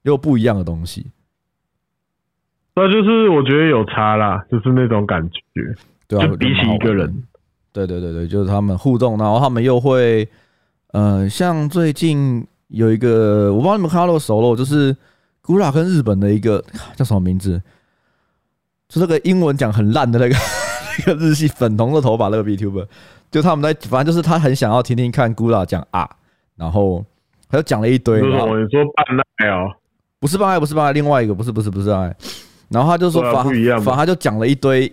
[0.04, 1.06] 又不一样的东西。
[2.76, 5.40] 那就是我觉得有差啦，就是那种感觉，
[6.08, 7.24] 对啊，就比起一个人，
[7.74, 10.28] 对对对对，就是他们互动，然后他们又会，
[10.94, 14.96] 呃，像最近有一个，我不知道你们看到那个 solo，就是
[15.44, 16.64] Gura 跟日本的一个
[16.96, 17.62] 叫什么名字？
[18.90, 20.36] 就那个英文讲很烂的那个
[21.06, 22.88] 那个日系粉红的头发那个 B Tuber，
[23.30, 26.10] 就他们在反正就是他很想要听听看 Gura 讲啊，
[26.56, 27.06] 然后
[27.48, 28.20] 他就讲了一堆。
[28.20, 28.46] 你说
[28.96, 29.72] 半奈哦？
[30.20, 32.16] 不是半奈，不是半奈，另外一个不是不是不是半奈。
[32.70, 33.46] 然后他就说反
[33.82, 34.92] 反他就讲了一堆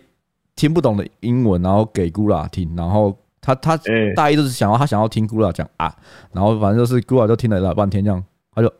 [0.55, 3.79] 听不懂的英文，然后给 Gura 听，然后他他
[4.15, 5.95] 大意就是想要他想要听 Gura 讲啊，
[6.33, 8.23] 然后反正就是 Gura 就听了老半天这样，
[8.55, 8.71] 他就。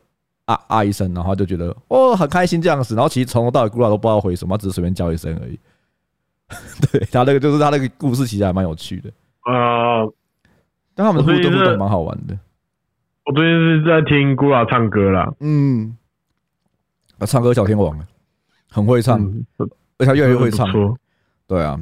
[0.47, 5.59] 啊啊一声，然后就觉得哦很开心这样子，然后其实从头到尾咕啦都不知道回什么，只是随便叫一声而已。
[6.89, 9.09] 对他那个就是他那个故事其实还蛮有趣的
[9.41, 10.13] 啊，呃、
[10.95, 12.39] 但他们互动互动蛮好玩的。
[13.25, 15.97] 我最近是在听咕啦唱歌啦，嗯，
[17.19, 17.99] 啊唱歌小天王，
[18.71, 19.67] 很会唱，嗯、而
[19.99, 20.65] 且他越来越会唱。
[21.45, 21.77] 对啊，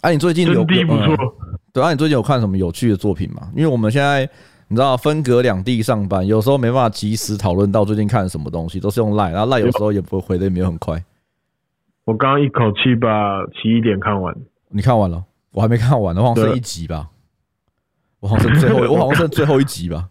[0.00, 1.16] 哎、啊，你最近有不错、嗯？
[1.74, 3.50] 对啊，你最近有看什么有趣的作品吗？
[3.54, 4.26] 因为我们现在。
[4.68, 11.02] 你知道分隔两地上班，有时候没办法及时讨论到最近看什么东西，都是用赖，然后赖有时候也不会回的也没有很快。
[12.04, 14.34] 我刚刚一口气把奇异点看完，
[14.68, 15.24] 你看完了？
[15.52, 17.08] 我还没看完，我好像剩一集吧。
[18.20, 20.08] 我好像剩最后，我好像剩最后一集吧。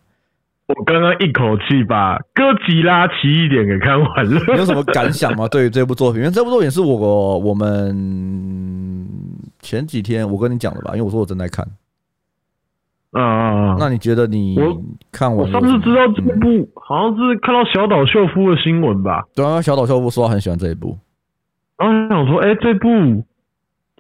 [0.67, 4.41] 我刚刚一口气把哥吉拉奇异点给看完了。
[4.53, 5.47] 你有什么感想吗？
[5.51, 9.07] 对于这部作品，因为这部作品是我我们
[9.59, 11.67] 前几天我跟你讲的吧，因为我说我正在看。
[13.15, 13.75] 啊啊啊！
[13.80, 14.58] 那你觉得你
[15.12, 15.45] 看完？
[15.45, 19.23] 我上次知道这部，嗯、好像是看到小岛秀夫的新闻吧？
[19.36, 20.97] 对啊，小岛秀夫说他很喜欢这一部。
[21.78, 22.88] 然后想说，哎、欸，这部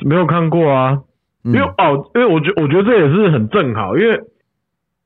[0.05, 0.99] 没有看过啊？
[1.43, 4.19] 因为、嗯、哦，因为我觉我觉得这也是很正好，因为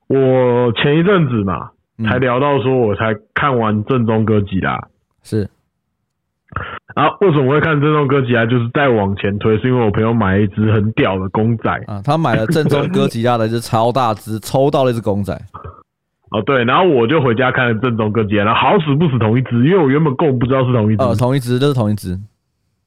[0.08, 1.70] 我前一阵子嘛，
[2.08, 4.88] 才聊到说我才看完正宗歌集啦，
[5.22, 5.48] 是。
[6.96, 8.44] 然后为什么我会看正宗哥吉拉？
[8.46, 15.32] 就是再往前推，是因为我朋友买了一只很屌的公仔啊，他买了正宗哥吉拉的一只超大只，抽到了一只公仔。
[16.30, 21.02] 哦，对，然后我就回家看了正宗哥吉拉，然后好死不死同一只，因为我原本根本不知道是同一只。
[21.02, 22.16] 呃，同一只就是同一只。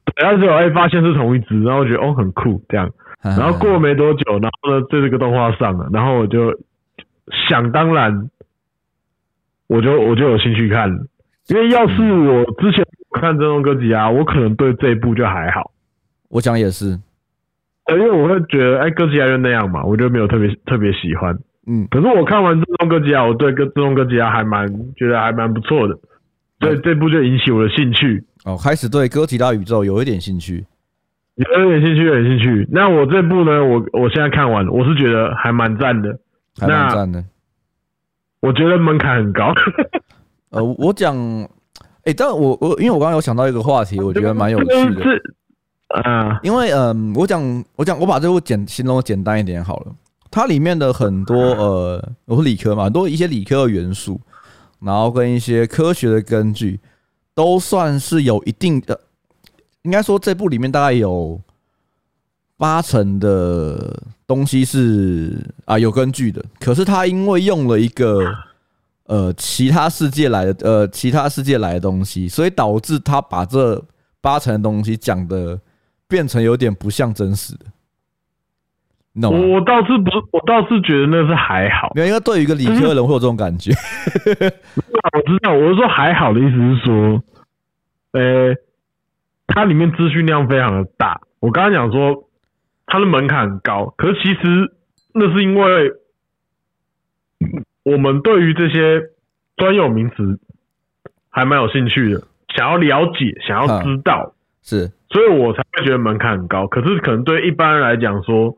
[0.05, 2.89] 对，但是我哎发现是同一只，然后我觉得哦很酷这样。
[3.21, 6.53] 然后过了没多久，然后呢，这这个动画上了，然后我就
[7.49, 8.29] 想当然，
[9.67, 11.05] 我就我就有兴趣看了，
[11.47, 12.83] 因为要是我之前。
[13.19, 15.71] 看正宗哥吉拉，我可能对这一部就还好。
[16.29, 16.99] 我讲也是，
[17.89, 21.37] 因为我会觉得，哎，哥吉拉就那样嘛，我就没有特别特别喜欢。
[21.67, 25.95] 嗯，可是我看完正宗哥吉拉，我对正宗哥吉拉还蛮觉得还蛮不错的，
[26.59, 28.25] 所以这部就引起我的兴趣。
[28.45, 30.65] 哦，开始对哥吉拉宇宙有一点兴趣，
[31.35, 32.67] 有一点兴趣，有点兴趣。
[32.71, 36.17] 那我这部呢，我我现在看完，我是觉得还蛮赞的，
[36.59, 37.23] 还蛮赞的。
[38.41, 39.53] 我觉得门槛很高。
[40.49, 41.15] 呃，我讲。
[42.03, 45.01] 哎、欸，但我我因为我刚刚有想到一个话题，我觉得蛮有趣的。
[46.03, 49.95] 嗯，因为嗯，我讲我讲我把这部简形容简单一点好了。
[50.29, 54.19] 它里面的很多呃，我是理科嘛，很多一些理科的元素，
[54.81, 56.79] 然后跟一些科学的根据，
[57.33, 58.99] 都算是有一定的。
[59.83, 61.39] 应该说这部里面大概有
[62.57, 66.43] 八成的东西是啊有根据的。
[66.59, 68.29] 可是它因为用了一个。
[69.13, 73.79] 呃，其他世界来的呃，其他世界来的东西，所以导致他把这
[74.19, 75.59] 八成的东西讲的
[76.07, 77.65] 变成有点不像真实的。
[79.13, 81.91] No，我倒是不，我倒是觉得那是还好。
[81.93, 83.71] 没有，因为对于一个理科的人会有这种感觉。
[83.71, 87.23] 我知道，我是说还好的意思是说，
[88.13, 88.55] 呃，
[89.45, 91.21] 它里面资讯量非常的大。
[91.39, 92.27] 我刚刚讲说
[92.87, 94.73] 它的门槛很高，可是其实
[95.13, 95.91] 那是因为。
[97.83, 99.01] 我们对于这些
[99.57, 100.39] 专有名词
[101.29, 102.23] 还蛮有兴趣的，
[102.55, 106.65] 想要了解，想要知道，是，所以我才会觉得门槛很高。
[106.67, 108.55] 可是可能对一般人来讲说，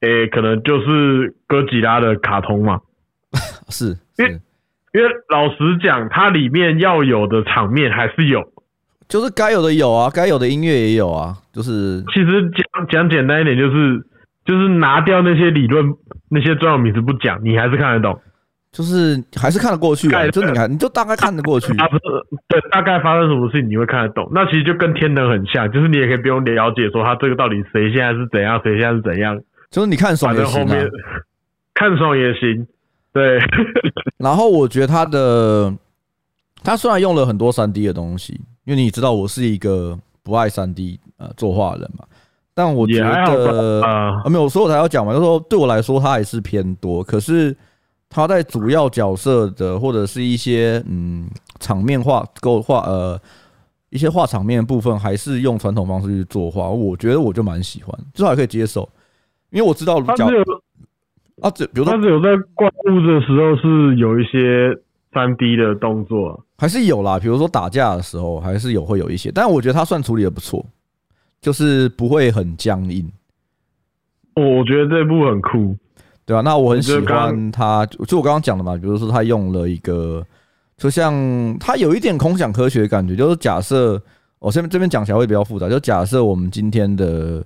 [0.00, 2.80] 诶，可能就是哥吉拉的卡通嘛，
[3.68, 4.40] 是，因为
[4.94, 8.42] 因为老实讲，它里面要有的场面还是有，
[9.08, 12.02] 就是该有的有啊，该有的音乐也有啊，就是。
[12.14, 14.06] 其实讲讲简单一点，就是
[14.44, 15.84] 就是拿掉那些理论，
[16.30, 18.18] 那些专有名词不讲，你还是看得懂。
[18.76, 21.72] 就是还是看得过去，就你看，你就大概看得过去。
[21.78, 22.02] 啊，不是
[22.46, 24.28] 对，大概发生什么事情你会看得懂。
[24.34, 29.40] 那其实就跟天能很像，就是你也可以不用了解说他这个到底谁现在是怎样，谁现在是怎样。
[29.70, 30.68] 就是你看爽也行，
[31.72, 32.66] 看爽也行。
[33.14, 33.38] 对。
[34.20, 35.72] 然后我觉得他的，
[36.62, 42.04] 他虽然用了很多三 D 的东西，因为你知道我是一个不爱三 D 呃作画的人嘛，
[42.54, 47.56] 但我觉得啊没有，所以我才要讲嘛，就是说对我来说它还是偏多，可是。
[48.08, 51.28] 他在主要角色的或者是一些嗯
[51.60, 53.20] 场面画构画呃
[53.90, 58.88] 一些画场面的部分，还是用传统方式去作画，我觉得我就蛮喜欢，至少还可以接受，
[59.50, 60.42] 因为我知道他是有
[61.40, 64.76] 啊，这比如说他只有在怪物的时候是有一些
[65.12, 70.64] 三 D 的动作，还是有啦，比如说打架的时候还是有会有一些，但我觉得他算处理的不错，
[71.40, 73.10] 就是不会很僵硬。
[74.34, 75.76] 我觉得这部很酷，
[76.26, 76.42] 对吧、啊？
[76.42, 80.22] 那我很喜欢他，就我刚刚讲的嘛，比如说他用了一个，
[80.76, 84.02] 就像他有一点空想科学的感觉，就是假设
[84.40, 87.42] 我这边这边讲起来会比较复杂，就假设我们今天的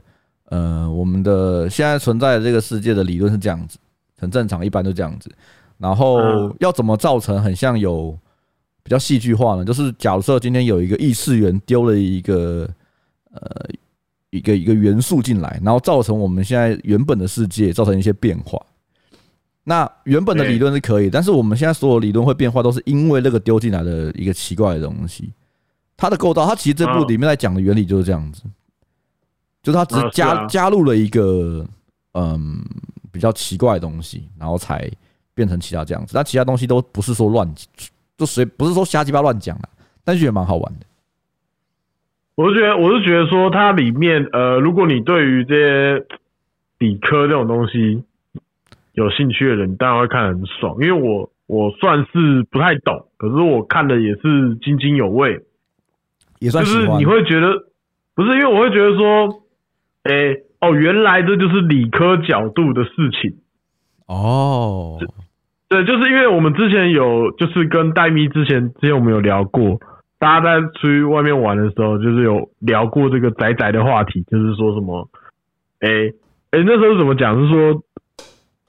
[0.47, 3.79] 呃，我们的现在存在的这个世界的理论是这样子，
[4.19, 5.31] 很正常，一般都这样子。
[5.79, 6.21] 然后
[6.59, 8.19] 要怎么造成很像有
[8.83, 9.64] 比较戏剧化呢？
[9.64, 12.69] 就是假设今天有一个异次元丢了一个
[13.33, 13.40] 呃
[14.31, 18.61] 一个一个元素进来，然后造成我们现在原本的世界造成一些变化。
[19.64, 25.33] 那原本的理论是可以，但是我们现在所有理论会变化，都是因为那个丢进来的一个奇怪的东西。
[25.97, 28.43] 它的构造，它其实这部里面在讲的原理就是这样子，
[29.62, 31.66] 就是它只加加入了一个
[32.14, 32.64] 嗯
[33.12, 34.90] 比较奇怪的东西，然后才。
[35.33, 37.51] 变成其他这样子，但其他东西都不是说乱，
[38.19, 39.69] 就随不是说瞎鸡巴乱讲的，
[40.05, 40.85] 但是也蛮好玩的。
[42.40, 46.07] 我是觉得，我是觉得说它里面，呃，如果你对于这些
[46.79, 48.03] 理科这种东西
[48.94, 50.74] 有兴趣的人，当然会看很爽。
[50.81, 55.40] 因为我我算是不太懂，可是我看的也是津津有味，
[56.38, 57.66] 也算就是你会觉得
[58.14, 59.42] 不是，因为我会觉得说，
[60.05, 63.37] 哎、欸，哦，原来这就是理科角度的事情。
[64.07, 64.98] 哦，
[65.68, 69.79] 对，就是因为我们之前有，就是跟戴咪之前之前我们有聊过，
[70.20, 75.09] 大家在出去外面玩的时候，就是有聊过这个宅宅的话题，就是说什么，
[75.80, 76.09] 哎、欸、
[76.50, 77.40] 哎、欸，那时候怎么讲？
[77.40, 77.83] 是说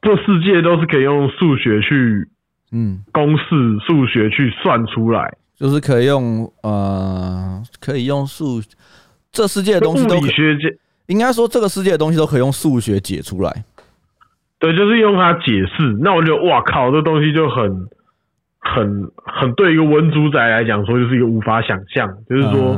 [0.02, 2.30] 这世界都是可以用数学去，
[2.72, 3.44] 嗯，公式
[3.86, 8.62] 数学去算出来，就是可以用呃，可以用数，
[9.32, 10.32] 这世界的东西都可以，
[11.08, 13.66] 应该说这个世界的东西都可以用数学解出来。
[14.58, 15.98] 对，就是用它解释。
[16.00, 17.90] 那我觉得，哇靠，这东西就很、
[18.62, 22.08] 很、很对一个文主宰来讲说，就是一个无法想象。
[22.30, 22.76] 就是说，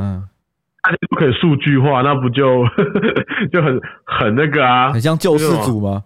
[0.82, 2.64] 大家都可以数据化，那不就
[3.52, 4.92] 就很、很那个啊？
[4.92, 6.02] 很像救世主吗？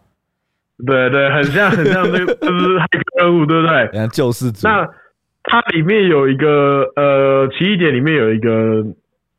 [0.86, 3.90] 对对，很像、很像那个，就是骇客任务，对不对？
[3.96, 4.66] 像救世主。
[4.68, 4.86] 那
[5.44, 8.84] 它里面有一个呃，奇异点里面有一个。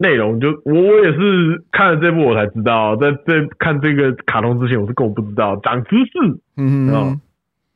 [0.02, 7.22] 内容就我我也是看了这部我才知道，在在看这个卡通之前我是根本不知道长知识，嗯嗯，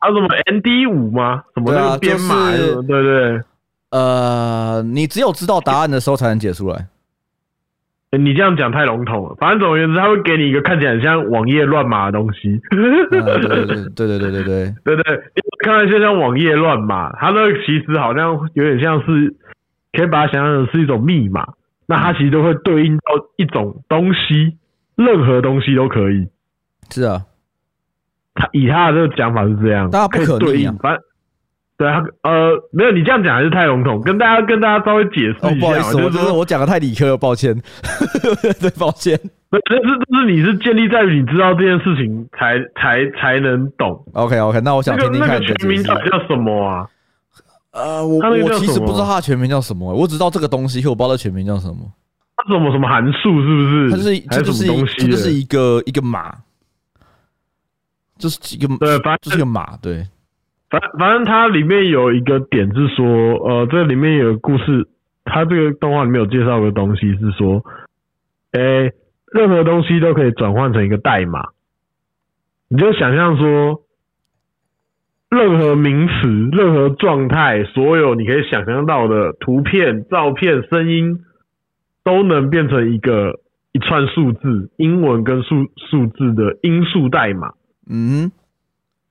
[0.04, 1.42] 还有什么 ND 五吗？
[1.54, 2.50] 什么那个编码？
[2.50, 3.40] 对、就是、对，对，
[3.90, 6.88] 呃，你只有知道答案的时候才能解出来。
[8.10, 12.60] 欸、你这样讲太笼统了，反正总而言之，他会给你一个看起来很像网页乱码的东西。
[12.68, 15.04] 对对对对对对对对对，
[15.64, 19.34] 看起来像网页乱码，它那个其实好像有点像是
[19.94, 21.48] 可以把它想象成是一种密码。
[21.86, 23.02] 那它其实都会对应到
[23.38, 24.58] 一种东西，
[24.96, 26.28] 任何东西都可以。
[26.90, 27.22] 是啊，
[28.34, 30.76] 他以他的这个讲法是这样，大家不可对应。
[30.78, 31.02] 反正
[31.76, 35.60] 对啊，呃，没有你这样讲还是太笼统，跟大家跟大家稍微解释一下。
[35.60, 37.52] 不好意思，我就是我讲的太理科了，抱歉。
[38.60, 39.18] 对，抱歉。
[39.50, 44.04] 那这是这是你是建立在于你知道这件事情才才才能懂。
[44.12, 45.94] OK OK，那我想听听看那个全名叫
[46.28, 46.86] 什么啊？
[47.72, 51.76] 呃，我我其实不知道它的全名叫什么，我只知道这个东西，可我不知道它全名叫什么。
[52.36, 53.90] 它什么什么函数是不是？
[53.90, 54.66] 它就是它就是
[54.98, 56.32] 它就是一个一个码，
[58.18, 60.04] 就是一个对，反正就是个码，对。
[60.70, 63.06] 反反正它里面有一个点是说，
[63.46, 64.88] 呃，这里面有个故事，
[65.24, 67.64] 它这个动画里面有介绍个东西是说，
[68.52, 68.92] 哎，
[69.32, 71.48] 任何东西都可以转换成一个代码，
[72.68, 73.80] 你就想象说。
[75.30, 81.24] 任何名词、任何状态，所有你可以想象到的图片、照片、声音，
[82.04, 83.40] 都能变成一个
[83.72, 87.54] 一串数字，英文跟数数字的音数代码。
[87.88, 88.30] 嗯，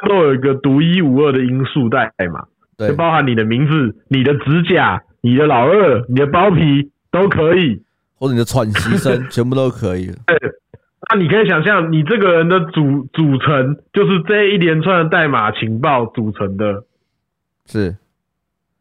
[0.07, 2.45] 都有一个独一无二的因素代码，
[2.77, 7.83] 对，就包含你的名字、你的指甲、你的老二、你的包皮都可以，
[8.17, 10.11] 或者你的喘息声， 全部都可以。
[11.09, 16.85] 那你可以想象，你这个人的组组成就是这一连串的代码情报组成的，
[17.65, 17.97] 是，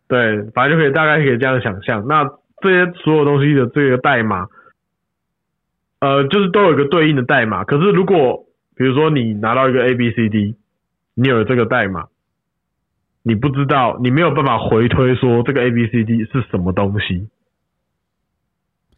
[0.07, 2.07] 对，反正就可以大概可以这样想象。
[2.07, 2.25] 那
[2.63, 4.47] 这些所有东西的这个代码，
[5.99, 7.65] 呃，就是都有一个对应的代码。
[7.65, 10.57] 可是如果比如说你拿到一个 A B C D，
[11.15, 12.07] 你有这个代码，
[13.23, 17.29] 你不知道，你没有办法回推说这个 A B C D 是什么东西。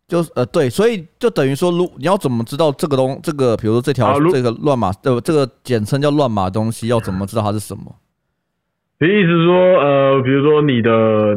[0.07, 7.97] 就是呃对，所以就等于说，如你要怎么知道这个东这个，比如说这条这个乱码呃这个简称叫乱码东西，要怎么知道它是什么？
[9.01, 11.37] 你意思是说，呃，比如说你的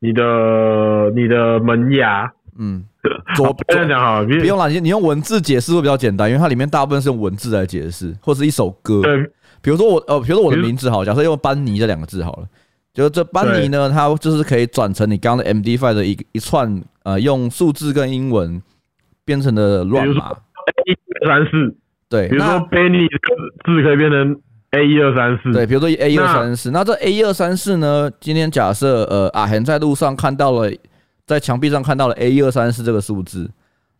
[0.00, 2.84] 你的你的门牙，嗯，
[3.36, 9.02] 左这样讲好，不用啦，你你用文字解释会比较简单，因为它里面大部分是用文字来解释，或是一首歌。
[9.02, 9.22] 对，
[9.62, 12.46] 比如说我呃，比如说我的名字好，假设用班尼这两个字好了。
[12.92, 18.62] 就这班尼呢，它就是可以转成你刚刚的 MD5 的一一串呃，用数字跟英文
[19.24, 20.30] 变成的乱码。
[20.30, 21.76] A 一二三四，
[22.08, 23.08] 对，比如说 Benny
[23.64, 24.40] 字可以变成
[24.70, 28.08] A 一二三四，对，比如说 A 一二三四，那这 A 一二三四呢？
[28.20, 30.70] 今天假设呃阿恒在路上看到了，
[31.26, 33.50] 在墙壁上看到了 A 一二三四这个数字，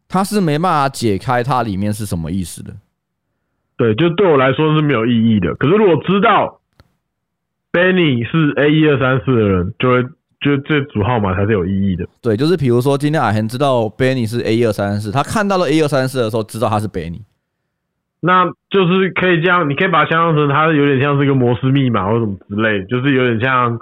[0.08, 2.72] 他是没办法解开它里面是什么意思的。
[3.76, 5.54] 对，就对我来说是没有意义的。
[5.54, 6.60] 可是如果知道
[7.72, 10.02] Benny 是 A 一二三四的人，就会
[10.40, 12.06] 就这组号码才是有意义的。
[12.20, 17.22] 对，就是比如说今天阿恒知道 Benny 是 A 一二三四，他看到了 A 一二三四的时候，知道他是 Benny。
[18.20, 23.78] 那就是可以这样，你可以把它想象成它有点像是一个摩斯密码或什么之类，就是有点像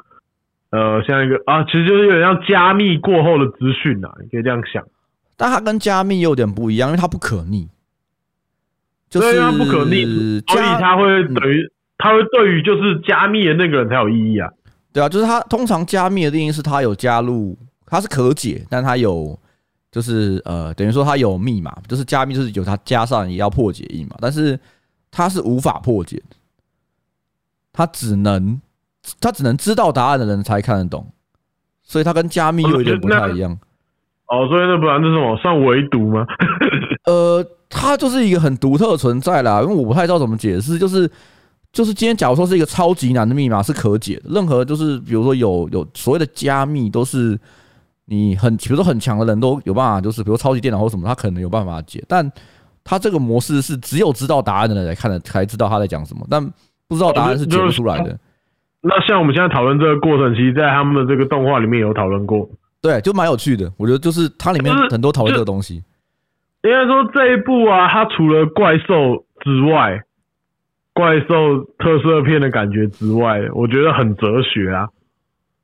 [0.72, 4.84] 呃像一个啊，其实就是有点像加密过后的资讯啊，你可以这样想。
[5.36, 7.68] 但它跟加密有点不一样，因为它不可逆。
[9.08, 10.06] 就是它不可逆，
[10.48, 11.04] 所以它会
[11.34, 14.48] 等于它会对于就是加密的那个人才有意义啊。
[14.90, 17.54] 对啊，就是它通常加密的定义是它有加入，
[17.84, 19.38] 它是可解，但它有
[19.90, 24.58] 就是呃等于说它有密码，就是加密就是有它加上也要破解密码，但是
[25.10, 26.36] 它是无法破解的，
[27.70, 28.58] 它只能
[29.20, 31.07] 它只能知道答案的人才看得懂，
[31.82, 33.53] 所以他跟加密又有点不太一样。
[34.28, 36.26] 哦，所以那不然这是什么算围读吗？
[37.07, 37.44] 呃。
[37.74, 40.78] 它就是一个很独特的存在啦，因为我不太知道怎么解释。
[40.78, 41.11] 就是
[41.72, 47.36] 就是今天，假如说是一个超级难的密码是可解的，任何就是比如说有有所谓的加密，都是
[48.05, 52.05] 你很比如说很强的人都有办法，就是比如超级电脑或什么，他可能有办法解。
[52.07, 52.30] 但
[52.84, 56.44] 他这个模式是只有知道答案的人才看的，才知道他在讲什么，但
[56.86, 58.18] 不知道答案是解不出来的。
[58.82, 63.72] 那像我们现在讨论这个过程，其实在他们的这个动画里面有讨论过，对，就蛮有趣的。
[63.78, 65.76] 我觉得就是它里面很多讨论这个东西。
[66.62, 70.00] 应该说这一部啊，它除了怪兽之外，
[70.92, 74.88] 怪兽特色片的感觉之外，我觉得很哲学啊。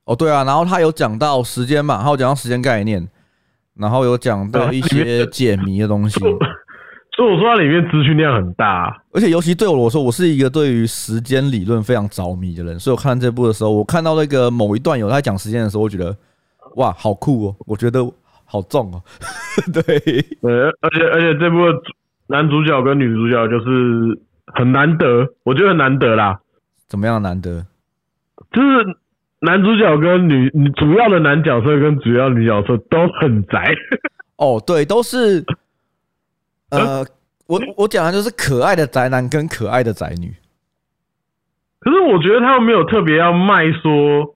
[0.04, 3.06] 哦，对啊，然后他有讲到时间嘛，还有讲到时间概念，
[3.74, 6.18] 然后有讲到一些解谜的东西。
[7.18, 16.16] 所以我说它里面资讯量很大，而且尤其对我来说，我是一个对于时间理论非常着迷的人，所以我看这部的时候，我看到那个某一段有他讲时间的时候，我觉得
[16.76, 18.00] 哇，好酷哦，我觉得。
[18.50, 19.02] 好重哦，
[19.74, 19.82] 对，
[20.40, 21.58] 对，而且而且这部
[22.28, 24.18] 男主角跟女主角就是
[24.54, 26.40] 很难得，我觉得很难得啦。
[26.88, 27.66] 怎么样难得？
[28.50, 28.96] 就是
[29.40, 33.70] 男主角跟女主要的男角色跟主要女角色都很宅。
[34.36, 35.44] 哦，对，都是。
[36.70, 37.04] 呃，
[37.46, 40.34] 我我讲的就是可爱的宅男跟可爱的宅女。
[41.80, 44.34] 可是我觉得他们没有特别要卖说，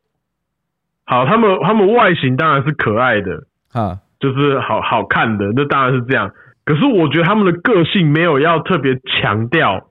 [1.05, 3.45] 好，他们他们外形当然是可爱的。
[3.73, 6.31] 啊，就是好好看的，那当然是这样。
[6.65, 9.91] 可是我觉得他们的个性没有要特别强调，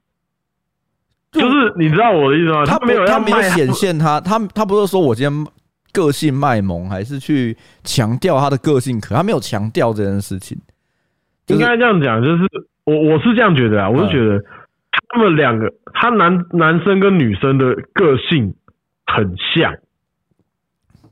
[1.31, 2.65] 就是你知道我的意思吗？
[2.65, 5.47] 他没有，他没有显现他，他他不是说我今天
[5.91, 10.57] 个性卖萌，还是去强调他的个性可，他没有强调这件事情。
[11.47, 12.43] 应该这样讲，就是
[12.85, 14.43] 我我是这样觉得啊，我是觉得
[14.91, 18.55] 他们两个，他男男生跟女生的个性
[19.05, 19.75] 很像。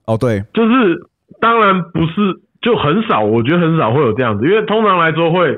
[0.05, 0.99] 哦，对，就是
[1.39, 2.41] 当然不是。
[2.61, 5.57] 就很少，我觉得很少会有这样子，因为通常来说会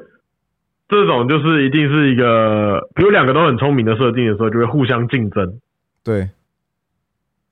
[0.88, 5.53] 这种就是一定是一个，比如两个都很聪明的设定的时候，就会互相竞争。
[6.05, 6.30] 对，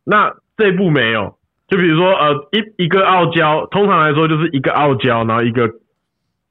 [0.05, 5.67] 那这一部没有，就比如说呃一一个傲娇，通常来说就是一个傲娇，然后一个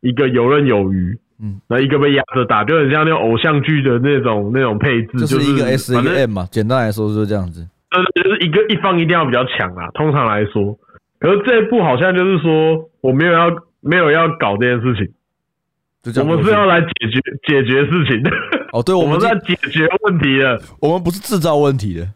[0.00, 7.66] 一个游刃有余，嗯，然后一个被压着打，就很像那种偶像剧的那种那种配置，就是一个 S 一个 M 嘛，简单来说就是这样子。
[7.90, 10.78] 呃，就是一个一方一定要比较强啊，通常来说。
[11.18, 18.30] 可是这一步好像就是说，我没有要没有要搞这件事情，我们是要来解决解决事情的。
[18.72, 22.06] 哦，对，我们是在解决问题的，我们不是制造问题的。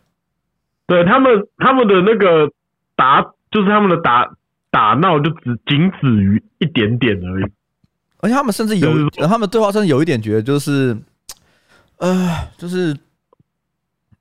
[0.87, 2.53] 对，他们他们的那个
[2.95, 4.31] 打，就是他们的打
[4.71, 7.45] 打闹，就只仅止于一点点而已。
[8.23, 8.89] 而且他们甚至有，
[9.29, 10.97] 他们对话甚至有一点觉得就是，
[11.99, 12.97] 呃，就是。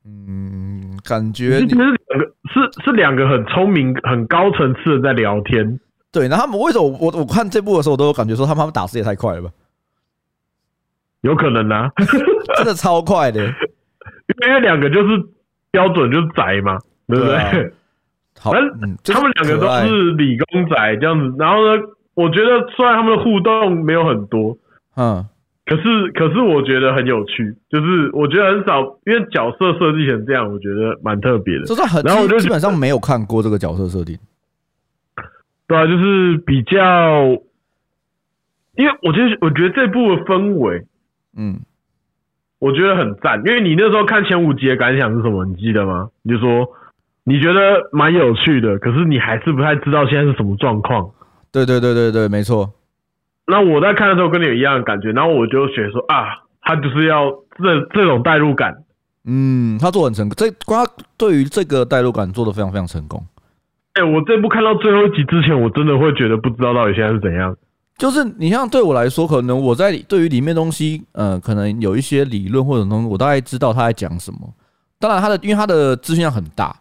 [0.04, 5.80] 嗯，感觉其实两个是是两个很聪明、很高层次的在聊天。
[6.12, 9.50] 对，那他们为什么我我看这部的时候，我都有感觉说他们他们打字也太快了吧？
[11.22, 11.92] 有可能啊，
[12.58, 15.24] 真的超快的，因为两个就是
[15.70, 17.74] 标准就是宅嘛，对不对？
[18.40, 21.36] 好，嗯，他们两个都是理工宅这样子。
[21.38, 21.84] 然后呢，
[22.22, 24.58] 我觉得虽然他们的互动没有很多，
[24.96, 25.26] 嗯。
[25.64, 31.64] 可是，可是我觉得很有趣，就是我觉得很少，因为角色设计成这样，我觉得蛮特别的。
[31.64, 34.18] 就是很，然后我就基本上没有看过这个角色设定。
[35.68, 37.24] 对啊，就是比较，
[38.76, 40.86] 因为我觉得，我觉得这部的氛围，
[41.38, 41.62] 嗯，
[42.60, 43.42] 我觉得很赞。
[43.46, 45.46] 因为你那时候看前五集的感想是什么？
[45.46, 46.10] 你记得吗？
[46.24, 46.68] 你就说
[47.24, 51.12] 你觉得蛮有趣的，可是你还是不太知道现在是什么状况。
[51.52, 52.74] 对对对对对，没错。
[53.48, 57.30] 那我在看的时候跟你有一样的感觉，然后我就觉得说啊，他就是要
[57.62, 58.84] 这这种代入感。
[59.26, 60.88] 嗯，他做很成功，这他
[61.18, 63.24] 对于这个代入感做的非常非常成功。
[63.94, 67.56] 哎、欸，我这部看到最后一集之前，我真的会觉得不知道到底现在是怎样。
[67.98, 74.40] 就是你像对我来说，可能我在对于里面东西，呃，可能有一些理论或者东西，我大概知道他在讲什么。
[74.98, 76.74] 当然，他的因为他的资讯量很大，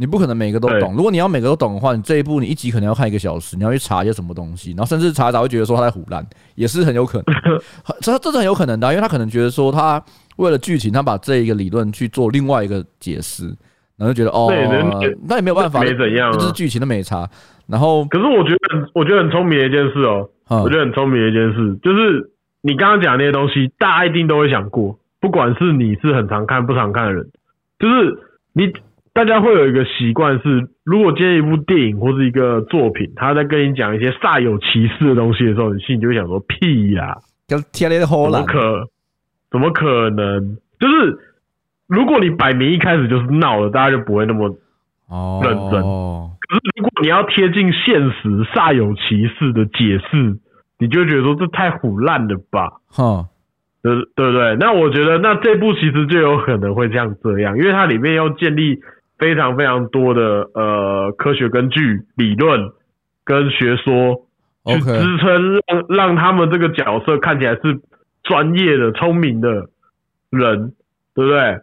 [0.00, 0.94] 你不可能每个都懂。
[0.96, 7.60] 如果你要每个都懂的话，你这一部你一集可能要看一个小时，你要去查一些什么东西，然后甚至查一查会觉得说他在唬烂，也是很有可能。
[8.00, 10.02] 这这是很有可能的，因为他可能觉得说他
[10.36, 13.44] 为了剧情，他把这一个理论去做另外一个解释，
[13.98, 14.48] 然后就觉得哦，
[15.28, 17.28] 那也没有办法，没怎样，就是剧情的美差。
[17.66, 20.28] 然后，可是我觉得我觉得很聪明的一件事哦。
[20.48, 22.30] 我觉得很聪明的一件事，就是
[22.62, 24.98] 你刚刚讲那些东西，大家一定都会想过。
[25.20, 27.28] 不管是你是很常看、不常看的人，
[27.78, 28.18] 就是
[28.52, 28.72] 你
[29.12, 37.16] 大家会有一个习惯是，如果今天一部电影或是一个作品，他在跟你讲一些煞有其事的东西的时候，你心里就会想说：屁呀，
[37.48, 38.88] 怎么可
[39.50, 40.56] 怎么可能？
[40.78, 41.18] 就是
[41.88, 44.48] 如果你摆明一开始就是闹了，大家就不会那么
[45.42, 45.82] 认真。
[45.82, 50.36] 哦可是，如果你要贴近现实、煞有其事的解释，
[50.78, 52.80] 你就会觉得说这太唬烂了吧？
[52.88, 53.26] 哈，
[53.82, 54.56] 对对不对？
[54.58, 58.80] 那我觉得，那这部其实就有可能会像这样，因为它里面要建立
[59.20, 62.72] 非常非常多的呃科学根据、理论
[63.24, 64.26] 跟学说
[64.66, 67.80] 去支撑，让让他们这个角色看起来是
[68.24, 69.68] 专业的、聪明的
[70.30, 70.72] 人，
[71.14, 71.60] 对不对？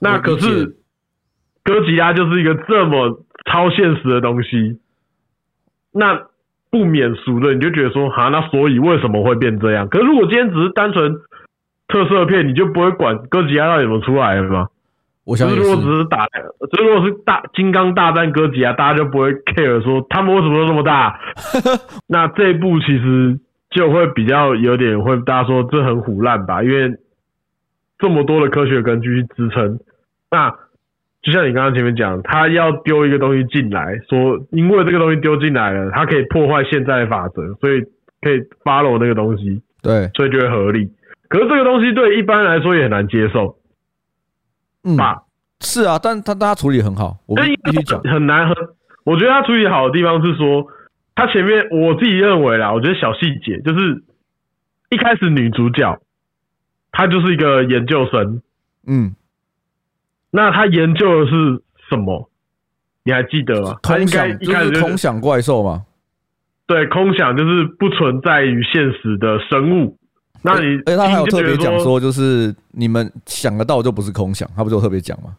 [0.00, 0.76] 那可是
[1.62, 3.24] 哥吉拉就是一个这么。
[3.50, 4.78] 超现实的东西，
[5.90, 6.26] 那
[6.70, 9.88] 不免俗的，你就觉得说，哈，那所以为什么会变这样？
[9.88, 11.14] 可是如果今天只是单纯
[11.86, 14.68] 特色片，你就不会管哥吉拉到底怎么出来的吗？
[15.28, 16.26] 我想是，如果只是打，
[16.72, 21.20] 就如果是大金刚大战哥吉啊，大家就不会 care 说他们为什么都这么大。
[22.08, 23.38] 那这一部其实
[23.70, 26.96] 就会比较有点会大家说这很虎烂吧，因为
[27.98, 29.78] 这么多的科学根据去支撑，
[30.30, 30.54] 那。
[31.20, 37.82] 就像你刚刚前面讲，他要丢一个东西进来，说因为这个东西丢进来了，它可以破坏现在的法则，所以
[38.22, 40.88] 可以 follow 那个东西，对，所以就会合理。
[41.28, 43.56] 可是这个东西对一般来说也很难接受，
[44.84, 45.22] 嗯，吧？
[45.60, 48.54] 是啊，但他他处理很好，我必须讲很难很，
[49.04, 50.66] 我觉得他处理好的地方是说，
[51.14, 54.04] 他前面我自己认为啦，我觉得小细节就是
[54.90, 56.00] 一开始女主角
[56.92, 58.40] 她就是一个研究生，
[58.86, 59.14] 嗯。
[60.30, 62.30] 那她研究的是什么？
[63.02, 63.78] 你还记得吗？
[63.82, 65.86] 空想，就是空想怪兽吗？
[66.66, 69.98] 对，空想就是不存在于现实的生物。
[70.42, 75.36] 那你，而且，他还有特别讲说，就是你们想得到就不是空想，他不就特别讲吗？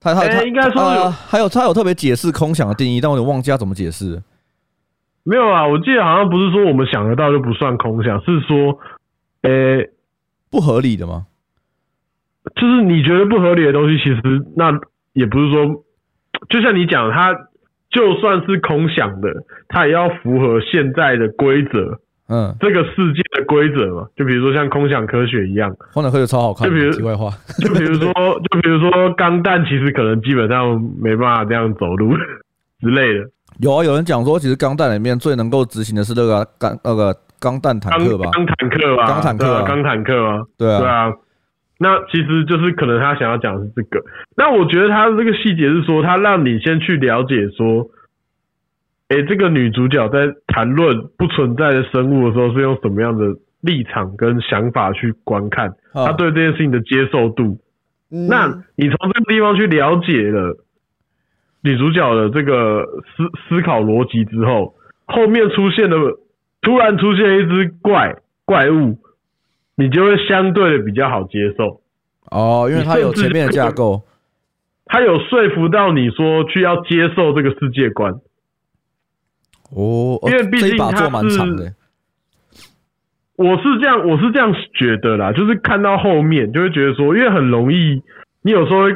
[0.00, 4.22] 他他他应该说有，还有他有特别解释空想的定义，但我有忘记他怎么解释。
[5.24, 8.78] 没有啊，我记得好像不是说我们想得到就不算空想，是说，
[9.42, 9.84] 呃，
[10.50, 11.26] 不合理的吗？
[12.54, 14.20] 就是你觉得不合理的东西，其实
[14.56, 14.72] 那
[15.12, 15.84] 也不是说，
[16.48, 17.34] 就像你讲，它
[17.90, 19.28] 就算是空想的，
[19.68, 24.06] 它也要符合现在的规则，嗯，这个世界的规则嘛。
[24.16, 26.68] 就比如说像空想科学一样，空想科学超好看。
[26.68, 28.12] 就比如，题外话，就比如说，
[28.50, 32.14] 就比如说钢弹，其实可能基本上没办法这样走路
[32.80, 33.24] 之类的。
[33.60, 38.30] 有啊，有人讲说，其实钢弹里面最能够执行的是那个钢那个钢弹坦克吧？
[38.32, 39.06] 钢坦克吧？
[39.06, 41.12] 钢坦克，钢坦克啊，对啊，对啊。
[41.80, 44.04] 那其实就是可能他想要讲的是这个。
[44.36, 47.86] 那我觉得他的这个细节是说，他让你先去了解说，
[49.08, 53.24] 诶，这个女主角在谈论不存在的生物的时候，是用什么样的
[53.60, 57.58] 立场跟想法去观看，她对这件事情的接受度。
[58.08, 58.46] 那
[58.76, 60.56] 你从这个地方去了解了
[61.62, 62.84] 女主角的这个
[63.16, 64.74] 思思考逻辑之后，
[65.06, 65.96] 后面出现的
[66.60, 68.98] 突然出现一只怪怪物。
[69.80, 71.80] 你就会相对的比较好接受
[72.32, 74.02] 哦，因为它有前面的架构，
[74.86, 78.12] 它有说服到你说去要接受这个世界观。
[79.70, 81.04] 哦，因为毕竟它是，
[83.36, 88.02] 我是这样，我是这样觉得啦，就是看到后面就会觉得说，因为很容易，
[88.42, 88.88] 你有时候，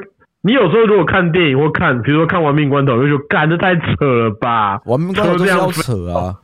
[0.42, 6.34] 你有时候如果看电影或看，比如说看《亡命关头》，就觉得干这太扯了吧，亡命关头这样扯啊，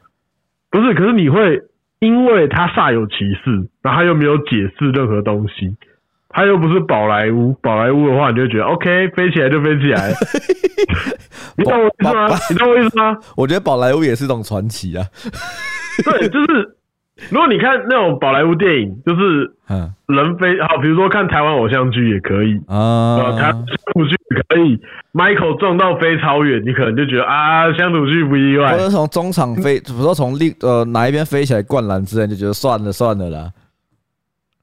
[0.71, 1.63] 不是，可是你会。
[2.01, 5.77] 因为他煞有其事，然后他又没有解释任何东西，
[6.31, 10.13] 他又不是宝莱坞，宝莱坞的话，你就觉得 OK，飞起来就飞起来。
[11.57, 12.29] 你懂我意思吗？
[12.51, 13.17] 你懂我意思吗？
[13.37, 15.05] 我觉得宝莱坞也是一种传奇啊。
[16.05, 16.77] 对，就是
[17.31, 24.79] 如果你看那种宝莱坞电影，就是嗯，人飞好，比如说看台湾偶像剧也可以啊，台湾乡土剧也可以。
[25.13, 28.71] Michael 撞到飞超远，你可能就觉得啊，乡土剧不意外。
[28.73, 33.51] 或者从中场飞，比如说从另呃哪一边飞起来灌篮之类，就觉得算了算了啦。